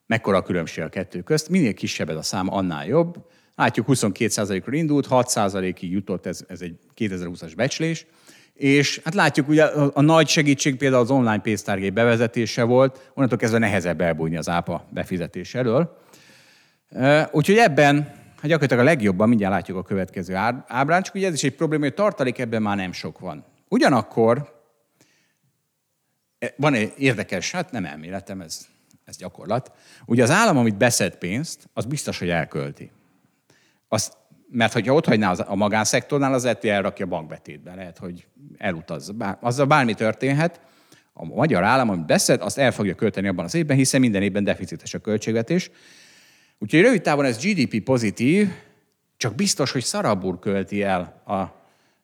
[0.05, 3.25] mekkora a különbség a kettő közt, minél kisebb ez a szám, annál jobb.
[3.55, 8.05] Látjuk, 22%-ról indult, 6%-ig jutott, ez, ez egy 2020-as becslés,
[8.53, 13.37] és hát látjuk, ugye a, a nagy segítség például az online pénztárgép bevezetése volt, onnantól
[13.37, 15.97] kezdve nehezebb elbújni az ápa befizetés elől.
[17.31, 17.95] Úgyhogy ebben,
[18.35, 20.35] hát gyakorlatilag a legjobban, mindjárt látjuk a következő
[20.67, 23.45] ábrán, csak ugye ez is egy probléma, hogy tartalék ebben már nem sok van.
[23.67, 24.61] Ugyanakkor
[26.39, 28.67] e, van egy érdekes, hát nem elméletem, ez,
[29.05, 29.71] ez gyakorlat.
[30.05, 32.91] Ugye az állam, amit beszed pénzt, az biztos, hogy elkölti.
[33.93, 34.17] Azt
[34.49, 38.27] mert hogyha ott hagyná a magánszektornál, az lehet, hogy elrakja bankbetétbe, lehet, hogy
[38.58, 39.13] elutazza.
[39.13, 40.62] Bár, azzal bármi történhet,
[41.13, 44.43] a magyar állam, amit beszed, azt el fogja költeni abban az évben, hiszen minden évben
[44.43, 45.71] deficites a költségvetés.
[46.60, 48.49] Úgyhogy rövid távon ez GDP pozitív,
[49.17, 51.43] csak biztos, hogy szarabbul költi el a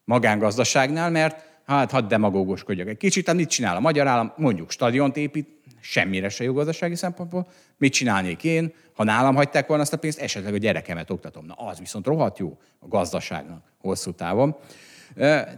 [0.04, 4.34] magángazdaságnál, mert hát hadd demagógoskodjak egy kicsit, hát mit csinál a magyar állam?
[4.36, 5.48] Mondjuk stadiont épít,
[5.80, 7.48] semmire se jó gazdasági szempontból.
[7.78, 11.46] Mit csinálnék én, ha nálam hagyták volna azt a pénzt, esetleg a gyerekemet oktatom.
[11.46, 14.56] Na, az viszont rohadt jó a gazdaságnak hosszú távon.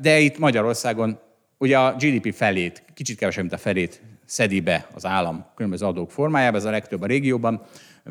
[0.01, 1.19] De itt Magyarországon
[1.57, 6.11] ugye a GDP felét, kicsit kevesebb, mint a felét szedi be az állam különböző adók
[6.11, 7.61] formájában, ez a legtöbb a régióban.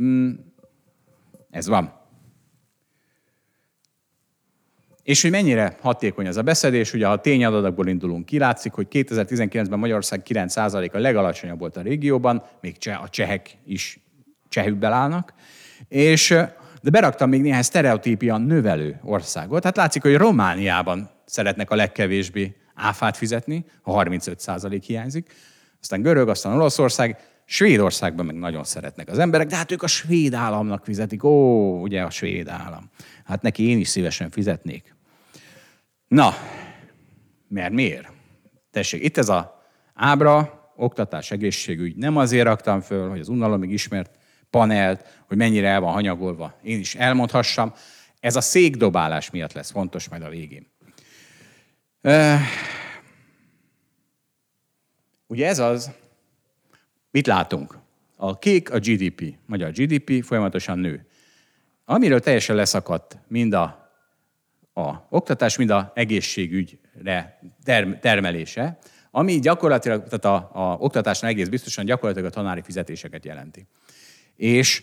[0.00, 0.30] Mm,
[1.50, 1.99] ez van.
[5.02, 8.38] És hogy mennyire hatékony ez a beszedés, ugye ha a tényadatokból indulunk ki,
[8.70, 14.00] hogy 2019-ben Magyarország 9% a legalacsonyabb volt a régióban, még a csehek is
[14.48, 15.34] csehükbel állnak,
[15.88, 16.28] és
[16.82, 19.64] de beraktam még néhány sztereotípia növelő országot.
[19.64, 25.34] Hát látszik, hogy Romániában szeretnek a legkevésbé áfát fizetni, ha 35% hiányzik.
[25.80, 27.16] Aztán Görög, aztán Olaszország,
[27.52, 31.24] Svédországban meg nagyon szeretnek az emberek, de hát ők a svéd államnak fizetik.
[31.24, 32.90] Ó, ugye a svéd állam.
[33.24, 34.94] Hát neki én is szívesen fizetnék.
[36.08, 36.34] Na,
[37.48, 38.12] mert miért?
[38.70, 39.62] Tessék, itt ez a
[39.94, 41.96] ábra, oktatás, egészségügy.
[41.96, 44.10] Nem azért raktam föl, hogy az unalomig ismert
[44.50, 46.58] panelt, hogy mennyire el van hanyagolva.
[46.62, 47.72] Én is elmondhassam.
[48.20, 50.66] Ez a székdobálás miatt lesz fontos majd a végén.
[55.26, 55.90] Ugye ez az,
[57.10, 57.78] mit látunk?
[58.16, 61.06] A kék a GDP, magyar GDP folyamatosan nő.
[61.84, 63.90] Amiről teljesen leszakadt mind a,
[64.72, 67.40] a oktatás, mind a egészségügyre
[68.00, 68.78] termelése,
[69.10, 73.66] ami gyakorlatilag, tehát a, a oktatásnál egész biztosan gyakorlatilag a tanári fizetéseket jelenti.
[74.36, 74.82] És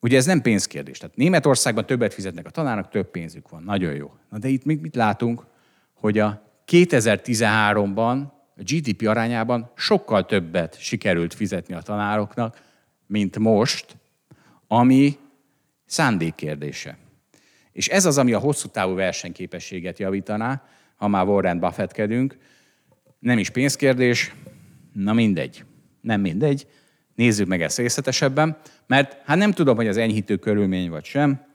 [0.00, 0.98] ugye ez nem pénzkérdés.
[0.98, 3.62] Tehát Németországban többet fizetnek a tanárnak, több pénzük van.
[3.62, 4.14] Nagyon jó.
[4.30, 5.44] Na de itt mit, mit látunk?
[5.92, 12.62] Hogy a 2013-ban a GDP arányában sokkal többet sikerült fizetni a tanároknak,
[13.06, 13.96] mint most,
[14.66, 15.16] ami
[15.86, 16.98] szándék kérdése.
[17.72, 20.62] És ez az, ami a hosszú távú versenyképességet javítaná,
[20.96, 22.36] ha már Warren Buffettkedünk.
[23.18, 24.34] Nem is pénzkérdés,
[24.92, 25.64] na mindegy.
[26.00, 26.66] Nem mindegy.
[27.14, 31.46] Nézzük meg ezt részletesebben, mert hát nem tudom, hogy az enyhítő körülmény vagy sem.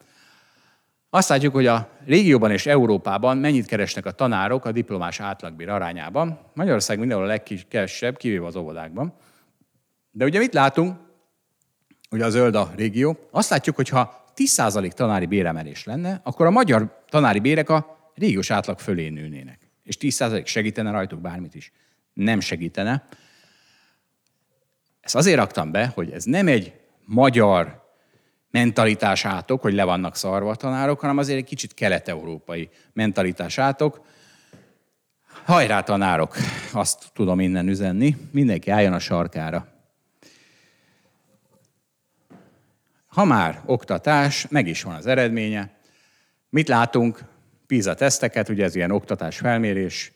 [1.10, 6.40] Azt látjuk, hogy a régióban és Európában mennyit keresnek a tanárok a diplomás átlagbér arányában.
[6.54, 9.14] Magyarország mindenhol a legkevesebb, kivéve az óvodákban.
[10.12, 10.98] De ugye mit látunk?
[12.12, 13.18] Ugye a zöld a régió.
[13.32, 18.52] Azt látjuk, hogy ha 10% tanári béremelés lenne, akkor a magyar tanári bérek a régiós
[18.52, 19.72] átlag fölé nőnének.
[19.84, 21.72] És 10% segítene rajtuk bármit is.
[22.14, 23.08] Nem segítene.
[25.02, 26.74] Ezt azért raktam be, hogy ez nem egy
[27.06, 27.89] magyar
[28.52, 34.06] mentalitás átok, hogy le vannak szarva a tanárok, hanem azért egy kicsit kelet-európai mentalitás átok.
[35.44, 36.36] Hajrá tanárok,
[36.74, 39.68] azt tudom innen üzenni, mindenki álljon a sarkára.
[43.08, 45.78] Ha már oktatás, meg is van az eredménye.
[46.50, 47.20] Mit látunk?
[47.68, 50.12] PISA teszteket, ugye ez ilyen oktatás felmérés,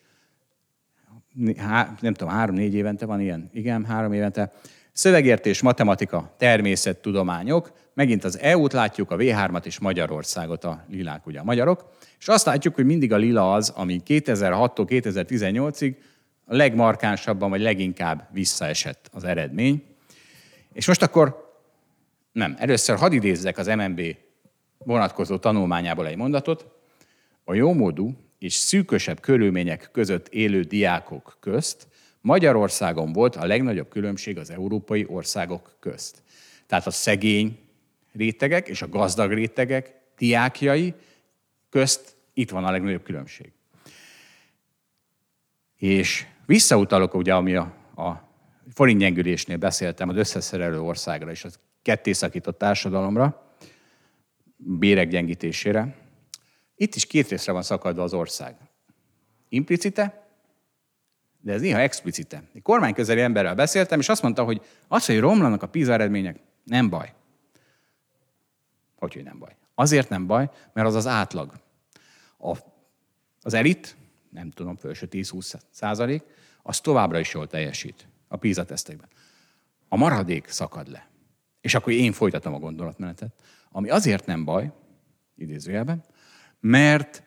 [1.99, 3.49] nem tudom, három-négy évente van ilyen?
[3.53, 4.51] Igen, három évente.
[4.93, 11.43] Szövegértés, matematika, természettudományok, megint az EU-t látjuk, a V3-at és Magyarországot, a lilák ugye a
[11.43, 15.95] magyarok, és azt látjuk, hogy mindig a lila az, ami 2006-tól 2018-ig
[16.45, 19.83] a legmarkánsabban, vagy leginkább visszaesett az eredmény.
[20.73, 21.53] És most akkor,
[22.31, 24.01] nem, először hadd idézzek az MNB
[24.77, 26.67] vonatkozó tanulmányából egy mondatot.
[27.43, 31.87] A jómódú és szűkösebb körülmények között élő diákok közt
[32.23, 36.23] Magyarországon volt a legnagyobb különbség az európai országok közt.
[36.67, 37.59] Tehát a szegény
[38.13, 40.93] rétegek és a gazdag rétegek diákjai
[41.69, 43.51] közt itt van a legnagyobb különbség.
[45.77, 48.29] És visszautalok ugye, ami a, a
[48.73, 53.55] forintgyengülésnél beszéltem, az összeszerelő országra és az kettészakított társadalomra,
[54.55, 55.95] bérek gyengítésére.
[56.75, 58.55] Itt is két részre van szakadva az ország.
[59.49, 60.22] Implicite
[61.43, 62.43] de ez néha explicite.
[62.53, 66.89] Egy kormányközeli emberrel beszéltem, és azt mondta, hogy az, hogy romlanak a PISA eredmények, nem
[66.89, 67.13] baj.
[68.95, 69.55] Hogy, hogy nem baj?
[69.75, 71.53] Azért nem baj, mert az az átlag.
[72.37, 72.57] A,
[73.41, 73.95] az elit,
[74.29, 76.23] nem tudom, felső 10-20 százalék,
[76.61, 79.07] az továbbra is jól teljesít a PISA tesztekben.
[79.87, 81.07] A maradék szakad le.
[81.61, 83.33] És akkor én folytatom a gondolatmenetet.
[83.71, 84.71] Ami azért nem baj,
[85.35, 86.03] idézőjelben,
[86.59, 87.23] mert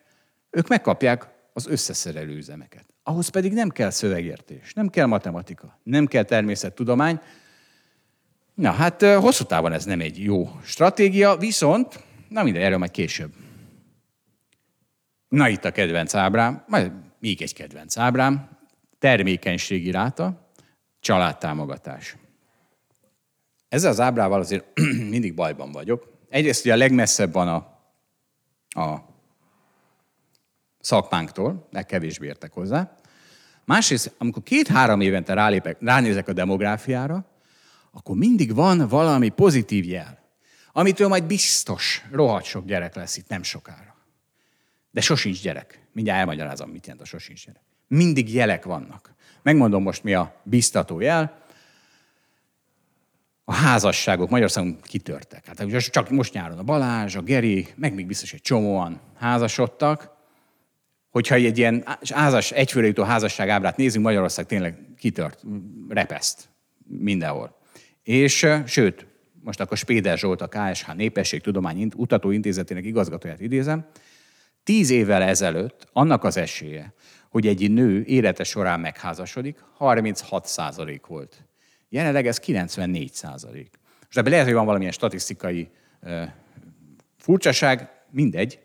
[0.49, 2.85] ők megkapják az összeszerelő üzemeket.
[3.07, 7.19] Ahhoz pedig nem kell szövegértés, nem kell matematika, nem kell természettudomány.
[8.53, 13.33] Na hát hosszú távon ez nem egy jó stratégia, viszont, na minden, erről majd később.
[15.27, 18.57] Na itt a kedvenc ábrám, majd még egy kedvenc ábrám,
[18.99, 20.51] termékenységi ráta,
[20.99, 22.15] családtámogatás.
[23.69, 24.79] Ezzel az ábrával azért
[25.13, 26.11] mindig bajban vagyok.
[26.29, 27.55] Egyrészt ugye a legmesszebb van a,
[28.81, 29.15] a
[30.79, 32.97] szakmánktól, de kevésbé értek hozzá.
[33.65, 37.25] Másrészt, amikor két-három évente rálépek, ránézek a demográfiára,
[37.91, 40.19] akkor mindig van valami pozitív jel,
[40.71, 43.95] amitől majd biztos rohadt sok gyerek lesz itt nem sokára.
[44.91, 45.87] De sosincs gyerek.
[45.93, 47.61] Mindjárt elmagyarázom, mit jelent a sosincs gyerek.
[47.87, 49.13] Mindig jelek vannak.
[49.41, 51.45] Megmondom most, mi a biztató jel.
[53.45, 55.45] A házasságok Magyarországon kitörtek.
[55.45, 60.16] Hát csak most nyáron a Balázs, a Geri, meg még biztos egy csomóan házasodtak
[61.17, 65.43] hogyha egy ilyen házas, egyfőre jutó házasság ábrát nézünk, Magyarország tényleg kitört,
[65.89, 66.49] repeszt
[66.87, 67.57] mindenhol.
[68.03, 69.05] És sőt,
[69.43, 73.85] most akkor Spéder Zsolt, a KSH Népességtudomány Kutatóintézetének igazgatóját idézem,
[74.63, 76.93] tíz évvel ezelőtt annak az esélye,
[77.29, 81.45] hogy egy nő élete során megházasodik, 36 százalék volt.
[81.89, 83.69] Jelenleg ez 94 százalék.
[84.05, 85.69] Most ebben lehet, hogy van valamilyen statisztikai
[86.01, 86.23] uh,
[87.17, 88.59] furcsaság, mindegy,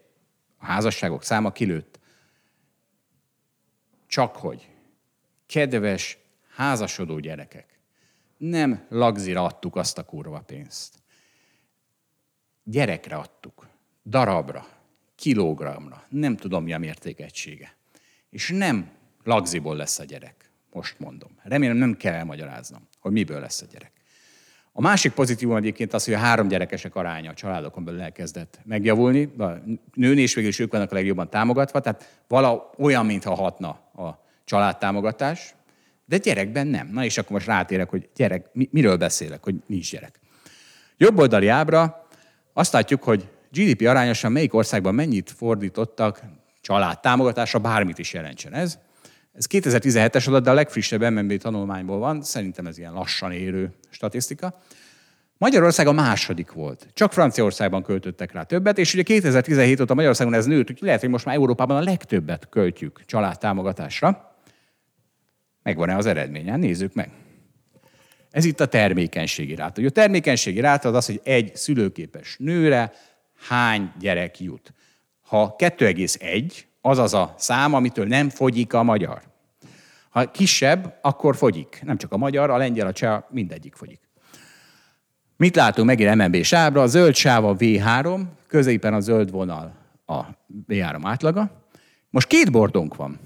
[0.58, 1.91] a házasságok száma kilőtt.
[4.12, 4.68] Csak hogy,
[5.46, 7.78] kedves házasodó gyerekek,
[8.36, 10.94] nem lagzira adtuk azt a kurva pénzt.
[12.64, 13.68] Gyerekre adtuk,
[14.04, 14.66] darabra,
[15.14, 17.76] kilogramra, nem tudom mi a mértékegysége.
[18.30, 18.90] És nem
[19.24, 21.38] lagziból lesz a gyerek, most mondom.
[21.42, 23.92] Remélem nem kell elmagyaráznom, hogy miből lesz a gyerek.
[24.74, 29.32] A másik pozitívum egyébként az, hogy a három gyerekesek aránya a családokon belül elkezdett megjavulni.
[29.38, 29.44] A
[29.94, 34.22] nőn és végül is ők vannak a legjobban támogatva, tehát vala olyan, mintha hatna a
[34.44, 35.54] családtámogatás,
[36.04, 36.88] de gyerekben nem.
[36.92, 40.20] Na és akkor most rátérek, hogy gyerek, miről beszélek, hogy nincs gyerek.
[40.96, 42.06] Jobb oldali ábra
[42.52, 46.22] azt látjuk, hogy GDP arányosan melyik országban mennyit fordítottak
[46.60, 48.78] családtámogatásra, bármit is jelentsen ez.
[49.32, 54.62] Ez 2017-es adat, de a legfrissebb MNB tanulmányból van, szerintem ez ilyen lassan érő statisztika.
[55.38, 56.86] Magyarország a második volt.
[56.92, 61.10] Csak Franciaországban költöttek rá többet, és ugye 2017 óta Magyarországon ez nőtt, úgyhogy lehet, hogy
[61.10, 64.36] most már Európában a legtöbbet költjük családtámogatásra.
[65.62, 66.56] Megvan-e az eredménye?
[66.56, 67.10] Nézzük meg.
[68.30, 69.82] Ez itt a termékenységi ráta.
[69.82, 72.92] A termékenységi ráta az az, hogy egy szülőképes nőre
[73.48, 74.74] hány gyerek jut.
[75.20, 76.52] Ha 2,1,
[76.82, 79.22] az az a szám, amitől nem fogyik a magyar.
[80.10, 81.80] Ha kisebb, akkor fogyik.
[81.84, 84.00] Nem csak a magyar, a lengyel, a cseh, mindegyik fogyik.
[85.36, 86.82] Mit látunk megint MNB sávra?
[86.82, 89.72] A zöld sáv a V3, középen a zöld vonal
[90.06, 90.20] a
[90.68, 91.50] V3 átlaga.
[92.10, 93.18] Most két bordónk van.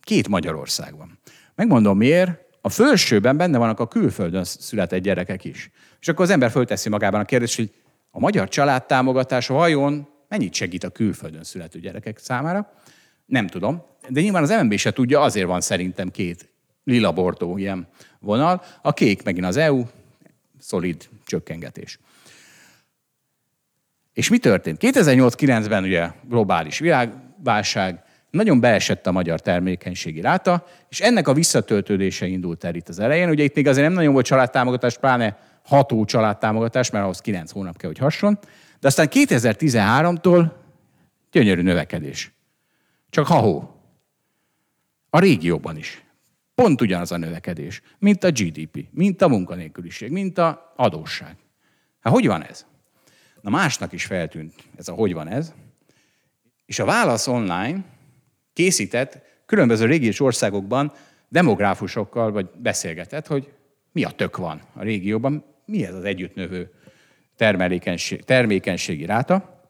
[0.00, 1.18] Két Magyarország van.
[1.54, 2.42] Megmondom miért.
[2.60, 5.70] A felsőben benne vannak a külföldön született gyerekek is.
[6.00, 7.70] És akkor az ember fölteszi magában a kérdést, hogy
[8.10, 12.72] a magyar családtámogatás vajon mennyit segít a külföldön születő gyerekek számára?
[13.26, 13.82] Nem tudom.
[14.08, 16.48] De nyilván az MNB se tudja, azért van szerintem két
[16.84, 17.88] lila bordó ilyen
[18.20, 18.62] vonal.
[18.82, 19.84] A kék megint az EU,
[20.58, 21.98] szolid csökkengetés.
[24.12, 24.78] És mi történt?
[24.80, 32.64] 2008-9-ben ugye globális világválság, nagyon beesett a magyar termékenységi ráta, és ennek a visszatöltődése indult
[32.64, 33.28] el itt az elején.
[33.28, 37.76] Ugye itt még azért nem nagyon volt családtámogatás, pláne ható családtámogatás, mert ahhoz 9 hónap
[37.76, 38.38] kell, hogy hasson.
[38.80, 40.52] De aztán 2013-tól
[41.30, 42.32] gyönyörű növekedés.
[43.10, 43.80] Csak ha-hó.
[45.10, 46.04] A régióban is.
[46.54, 51.36] Pont ugyanaz a növekedés, mint a GDP, mint a munkanélküliség, mint a adósság.
[52.00, 52.66] Hát hogy van ez?
[53.40, 55.52] Na másnak is feltűnt ez a hogy van ez.
[56.66, 57.84] És a Válasz Online
[58.52, 60.92] készített különböző régiós országokban
[61.28, 63.52] demográfusokkal, vagy beszélgetett, hogy
[63.92, 66.72] mi a tök van a régióban, mi ez az együttnövő
[67.36, 69.62] termelékenység, termékenységi ráta.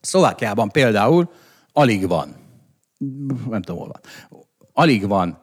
[0.00, 1.30] Szlovákiában például
[1.72, 2.36] alig van,
[3.48, 4.00] nem tudom hol van,
[4.72, 5.38] alig van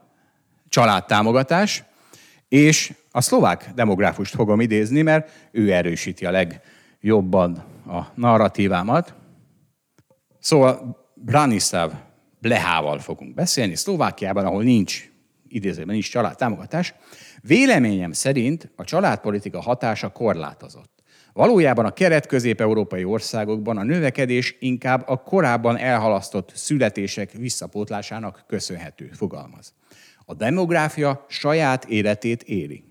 [0.70, 1.84] családtámogatás,
[2.48, 9.14] és a szlovák demográfust fogom idézni, mert ő erősíti a legjobban a narratívámat.
[10.40, 11.92] Szóval Branislav
[12.40, 15.12] Blehával fogunk beszélni, Szlovákiában, ahol nincs,
[15.48, 16.94] idézőben nincs családtámogatás.
[17.42, 21.01] Véleményem szerint a családpolitika hatása korlátozott.
[21.34, 29.74] Valójában a keret-közép-európai országokban a növekedés inkább a korábban elhalasztott születések visszapótlásának köszönhető, fogalmaz.
[30.26, 32.84] A demográfia saját életét éli.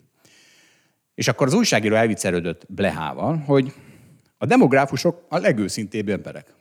[1.14, 3.72] És akkor az újságíró elviccelődött Blehával, hogy
[4.38, 6.54] a demográfusok a legőszintébb emberek.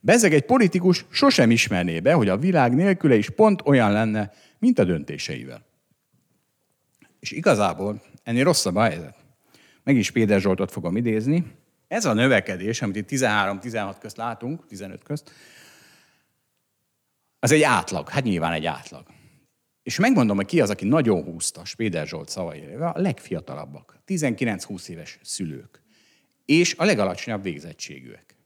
[0.00, 4.78] Bezeg egy politikus sosem ismerné be, hogy a világ nélküle is pont olyan lenne, mint
[4.78, 5.64] a döntéseivel.
[7.20, 9.25] És igazából ennél rosszabb a helyzet.
[9.86, 11.52] Meg is Péter Zsoltot fogom idézni.
[11.88, 15.32] Ez a növekedés, amit itt 13-16 közt látunk, 15 közt,
[17.38, 18.08] az egy átlag.
[18.08, 19.06] Hát nyilván egy átlag.
[19.82, 25.18] És megmondom, hogy ki az, aki nagyon húzta Spéder Zsolt szavaira, a legfiatalabbak, 19-20 éves
[25.22, 25.82] szülők,
[26.44, 28.36] és a legalacsonyabb végzettségűek.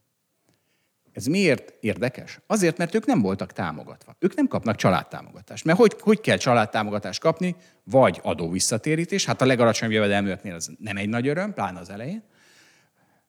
[1.13, 2.41] Ez miért érdekes?
[2.47, 4.17] Azért, mert ők nem voltak támogatva.
[4.19, 5.65] Ők nem kapnak családtámogatást.
[5.65, 7.57] Mert hogy, hogy kell családtámogatást kapni?
[7.91, 12.23] Vagy adó visszatérítés, hát a legalacsonyabb jövedelműeknél az nem egy nagy öröm, pláne az elején.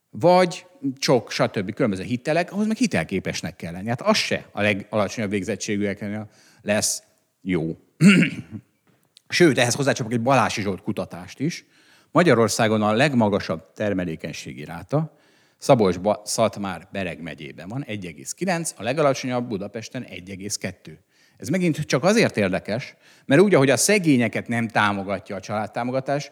[0.10, 0.66] Vagy
[0.98, 1.74] csok, stb.
[1.74, 3.88] különböző hitelek, ahhoz meg hitelképesnek kell lenni.
[3.88, 6.30] Hát az se a legalacsonyabb végzettségűeknél
[6.62, 7.04] lesz
[7.42, 7.78] jó.
[9.28, 11.66] Sőt, ehhez hozzácsapok egy Balási Zsolt kutatást is.
[12.12, 15.16] Magyarországon a legmagasabb termelékenységi ráta
[15.58, 20.98] szabolcs szatmár bereg megyében van, 1,9, a legalacsonyabb Budapesten 1,2.
[21.42, 26.32] Ez megint csak azért érdekes, mert úgy, ahogy a szegényeket nem támogatja a családtámogatás,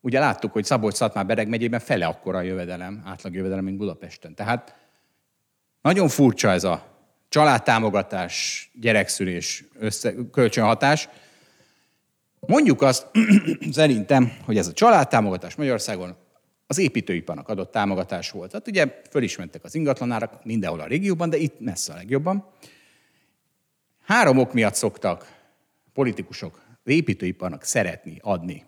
[0.00, 4.34] ugye láttuk, hogy szabolcs szatmár bereg megyében fele akkora a jövedelem, átlag jövedelem, mint Budapesten.
[4.34, 4.74] Tehát
[5.80, 6.86] nagyon furcsa ez a
[7.28, 11.08] családtámogatás, gyerekszülés, össze, kölcsönhatás.
[12.40, 13.06] Mondjuk azt
[13.70, 16.16] szerintem, hogy ez a családtámogatás Magyarországon
[16.66, 18.50] az építőiparnak adott támogatás volt.
[18.50, 22.46] Tehát ugye föl is az ingatlanárak mindenhol a régióban, de itt messze a legjobban.
[24.04, 25.40] Három ok miatt szoktak
[25.92, 28.64] politikusok az építőiparnak szeretni adni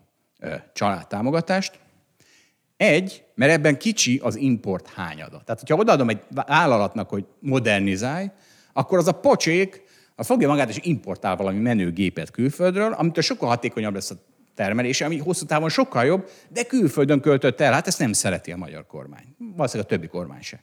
[0.72, 1.78] családtámogatást.
[2.76, 5.42] Egy, mert ebben kicsi az import hányada.
[5.44, 8.30] Tehát, hogyha odaadom egy vállalatnak, hogy modernizálj,
[8.72, 9.82] akkor az a pocsék,
[10.16, 14.16] az fogja magát és importál valami menő gépet külföldről, amitől sokkal hatékonyabb lesz a
[14.54, 17.72] termelése, ami hosszú távon sokkal jobb, de külföldön költött el.
[17.72, 19.34] Hát ezt nem szereti a magyar kormány.
[19.38, 20.62] Valószínűleg a többi kormány se.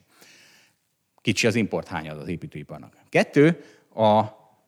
[1.20, 2.96] Kicsi az import hányad az építőiparnak.
[3.08, 3.64] Kettő,
[3.94, 4.24] a,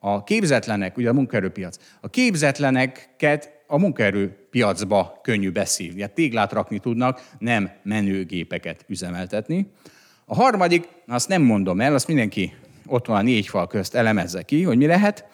[0.07, 6.01] a képzetlenek, ugye a munkaerőpiac, a képzetleneket a munkaerőpiacba könnyű beszívni.
[6.01, 9.71] Hát téglát rakni tudnak, nem menőgépeket üzemeltetni.
[10.25, 12.55] A harmadik, azt nem mondom el, azt mindenki
[12.87, 15.27] ott van a négy fal közt elemezze ki, hogy mi lehet.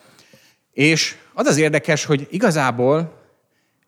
[0.72, 3.22] És az az érdekes, hogy igazából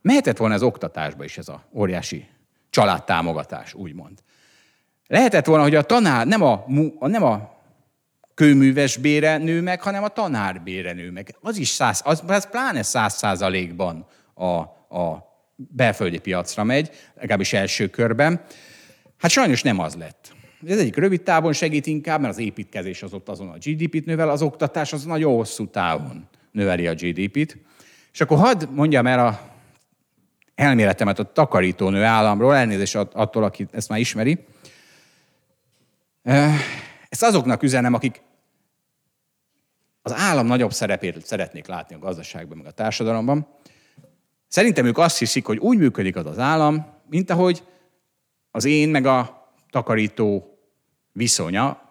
[0.01, 2.27] mehetett volna az oktatásba is ez a óriási
[2.71, 4.19] családtámogatás, úgymond.
[5.07, 6.65] Lehetett volna, hogy a tanár nem a,
[7.01, 7.61] nem a
[8.35, 11.37] kőműves bére nő meg, hanem a tanár bére nő meg.
[11.41, 14.47] Az is száz, az, az pláne száz százalékban a,
[14.99, 18.41] a belföldi piacra megy, legalábbis első körben.
[19.19, 20.33] Hát sajnos nem az lett.
[20.67, 24.31] Ez egyik rövid távon segít inkább, mert az építkezés az ott azon a GDP-t növel,
[24.31, 27.57] az oktatás az nagyon hosszú távon növeli a GDP-t.
[28.13, 29.51] És akkor hadd mondjam el a
[30.55, 34.39] elméletemet a takarítónő államról, elnézést attól, aki ezt már ismeri.
[37.13, 38.23] Ezt azoknak üzenem, akik
[40.03, 43.47] az állam nagyobb szerepét szeretnék látni a gazdaságban, meg a társadalomban.
[44.49, 47.63] Szerintem ők azt hiszik, hogy úgy működik az az állam, mint ahogy
[48.51, 50.59] az én meg a takarító
[51.13, 51.91] viszonya.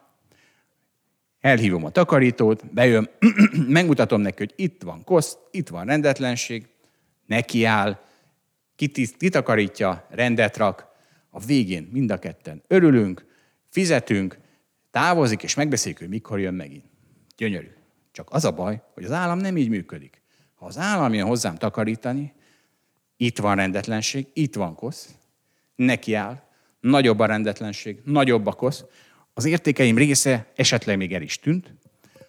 [1.40, 3.10] Elhívom a takarítót, bejön,
[3.68, 6.68] megmutatom neki, hogy itt van kosz, itt van rendetlenség,
[7.26, 8.00] nekiáll,
[9.18, 10.88] kitakarítja, rendet rak,
[11.30, 13.26] a végén mind a ketten örülünk,
[13.70, 14.41] fizetünk,
[14.92, 16.86] távozik, és megbeszéljük, hogy mikor jön megint.
[17.38, 17.72] Gyönyörű.
[18.12, 20.22] Csak az a baj, hogy az állam nem így működik.
[20.56, 22.34] Ha az állam jön hozzám takarítani,
[23.18, 25.16] itt van rendetlenség, itt van kosz,
[25.76, 26.44] neki áll,
[26.80, 28.84] nagyobb a rendetlenség, nagyobb a kosz,
[29.34, 31.74] az értékeim része esetleg még el is tűnt,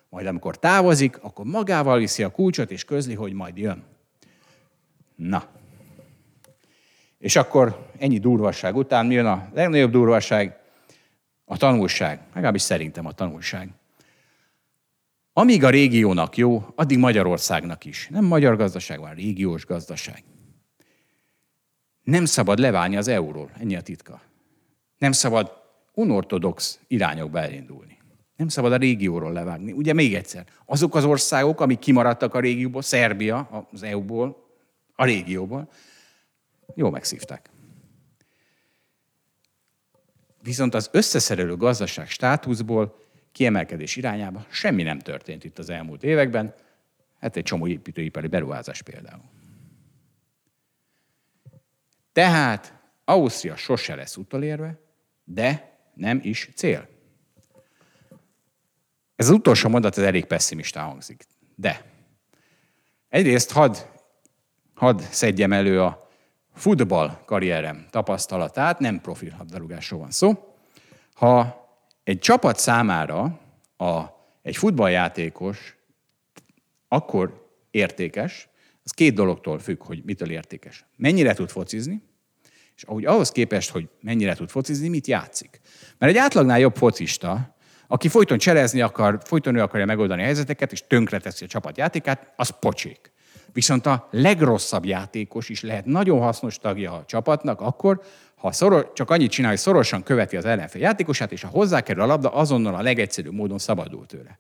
[0.08, 3.84] majd amikor távozik, akkor magával viszi a kulcsot, és közli, hogy majd jön.
[5.16, 5.44] Na.
[7.18, 10.61] És akkor ennyi durvasság után mi jön a legnagyobb durvasság?
[11.52, 12.20] A tanulság.
[12.34, 13.68] Legalábbis szerintem a tanulság.
[15.32, 18.08] Amíg a régiónak jó, addig Magyarországnak is.
[18.10, 20.24] Nem magyar gazdaság van, régiós gazdaság.
[22.02, 24.20] Nem szabad leválni az euróról, ennyi a titka.
[24.98, 25.52] Nem szabad
[25.94, 27.98] unortodox irányokba elindulni.
[28.36, 29.72] Nem szabad a régióról levágni.
[29.72, 34.46] Ugye még egyszer, azok az országok, amik kimaradtak a régióból, Szerbia az EU-ból,
[34.94, 35.70] a régióból,
[36.74, 37.51] jól megszívták.
[40.42, 42.98] Viszont az összeszerelő gazdaság státuszból
[43.32, 46.54] kiemelkedés irányába semmi nem történt itt az elmúlt években,
[47.20, 49.22] hát egy csomó építőipari beruházás például.
[52.12, 52.74] Tehát
[53.04, 54.78] Ausztria sose lesz utolérve,
[55.24, 56.88] de nem is cél.
[59.16, 61.24] Ez az utolsó mondat az elég pessimista hangzik.
[61.54, 61.84] De
[63.08, 63.76] egyrészt hadd
[64.74, 66.10] had szedjem elő a
[66.54, 70.54] futball karrierem tapasztalatát, nem profil labdarúgásról van szó.
[71.14, 71.66] Ha
[72.04, 73.40] egy csapat számára
[73.76, 74.02] a,
[74.42, 75.76] egy futballjátékos
[76.88, 78.48] akkor értékes,
[78.84, 80.84] az két dologtól függ, hogy mitől értékes.
[80.96, 82.02] Mennyire tud focizni,
[82.76, 85.60] és ahogy ahhoz képest, hogy mennyire tud focizni, mit játszik.
[85.98, 90.72] Mert egy átlagnál jobb focista, aki folyton cserezni akar, folyton ő akarja megoldani a helyzeteket,
[90.72, 93.11] és tönkreteszi a csapatjátékát, az pocsék.
[93.52, 98.02] Viszont a legrosszabb játékos is lehet nagyon hasznos tagja a csapatnak akkor,
[98.36, 102.06] ha szoros, csak annyit csinál, hogy szorosan követi az ellenfél játékosát, és ha hozzákerül a
[102.06, 104.38] labda, azonnal a legegyszerűbb módon szabadul tőle.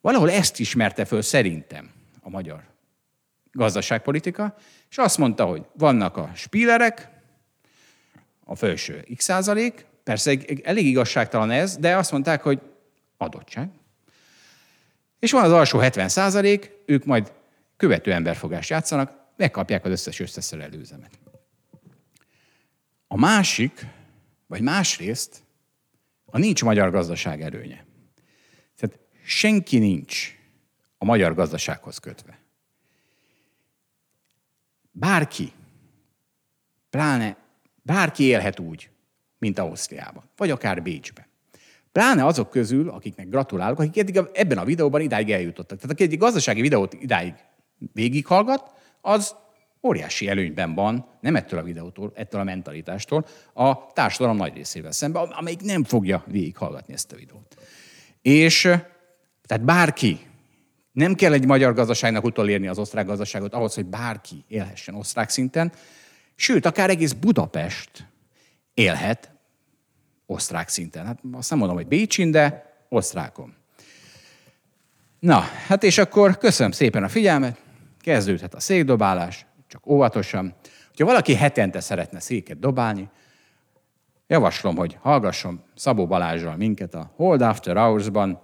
[0.00, 2.62] Valahol ezt ismerte föl szerintem a magyar
[3.52, 4.54] gazdaságpolitika,
[4.90, 7.08] és azt mondta, hogy vannak a spílerek,
[8.44, 12.60] a felső x százalék, persze elég igazságtalan ez, de azt mondták, hogy
[13.16, 13.68] adottság.
[15.18, 17.32] És van az alsó 70 százalék, ők majd
[17.84, 21.18] követő emberfogást játszanak, megkapják az összes összeszerelő üzemet.
[23.06, 23.86] A másik,
[24.46, 25.42] vagy másrészt,
[26.24, 27.84] a nincs magyar gazdaság erőnye.
[28.76, 30.38] Tehát senki nincs
[30.98, 32.38] a magyar gazdasághoz kötve.
[34.90, 35.52] Bárki,
[36.90, 37.36] pláne
[37.82, 38.90] bárki élhet úgy,
[39.38, 41.26] mint Ausztriában, vagy akár Bécsben.
[41.92, 45.78] Pláne azok közül, akiknek gratulálok, akik eddig ebben a videóban idáig eljutottak.
[45.78, 47.34] Tehát aki egy gazdasági videót idáig
[47.92, 48.70] végighallgat,
[49.00, 49.34] az
[49.82, 55.22] óriási előnyben van, nem ettől a videótól, ettől a mentalitástól, a társadalom nagy részével szemben,
[55.22, 57.56] amelyik nem fogja végighallgatni ezt a videót.
[58.22, 58.60] És
[59.46, 60.20] tehát bárki,
[60.92, 65.72] nem kell egy magyar gazdaságnak utolérni az osztrák gazdaságot ahhoz, hogy bárki élhessen osztrák szinten,
[66.34, 68.06] sőt, akár egész Budapest
[68.74, 69.30] élhet
[70.26, 71.06] osztrák szinten.
[71.06, 73.54] Hát azt nem mondom, hogy Bécsin, de osztrákom.
[75.18, 77.63] Na, hát és akkor köszönöm szépen a figyelmet,
[78.04, 80.54] kezdődhet a székdobálás, csak óvatosan.
[80.98, 83.08] Ha valaki hetente szeretne széket dobálni,
[84.26, 88.38] javaslom, hogy hallgasson Szabó Balázsral minket a Hold After Hours-ban.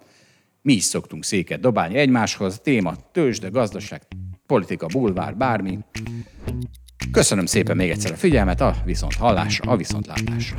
[0.63, 4.03] Mi is szoktunk széket dobálni egymáshoz, téma tőzsde, gazdaság,
[4.47, 5.79] politika, bulvár, bármi.
[7.13, 10.59] Köszönöm szépen még egyszer a figyelmet, a viszont hallásra, a viszontlátásra.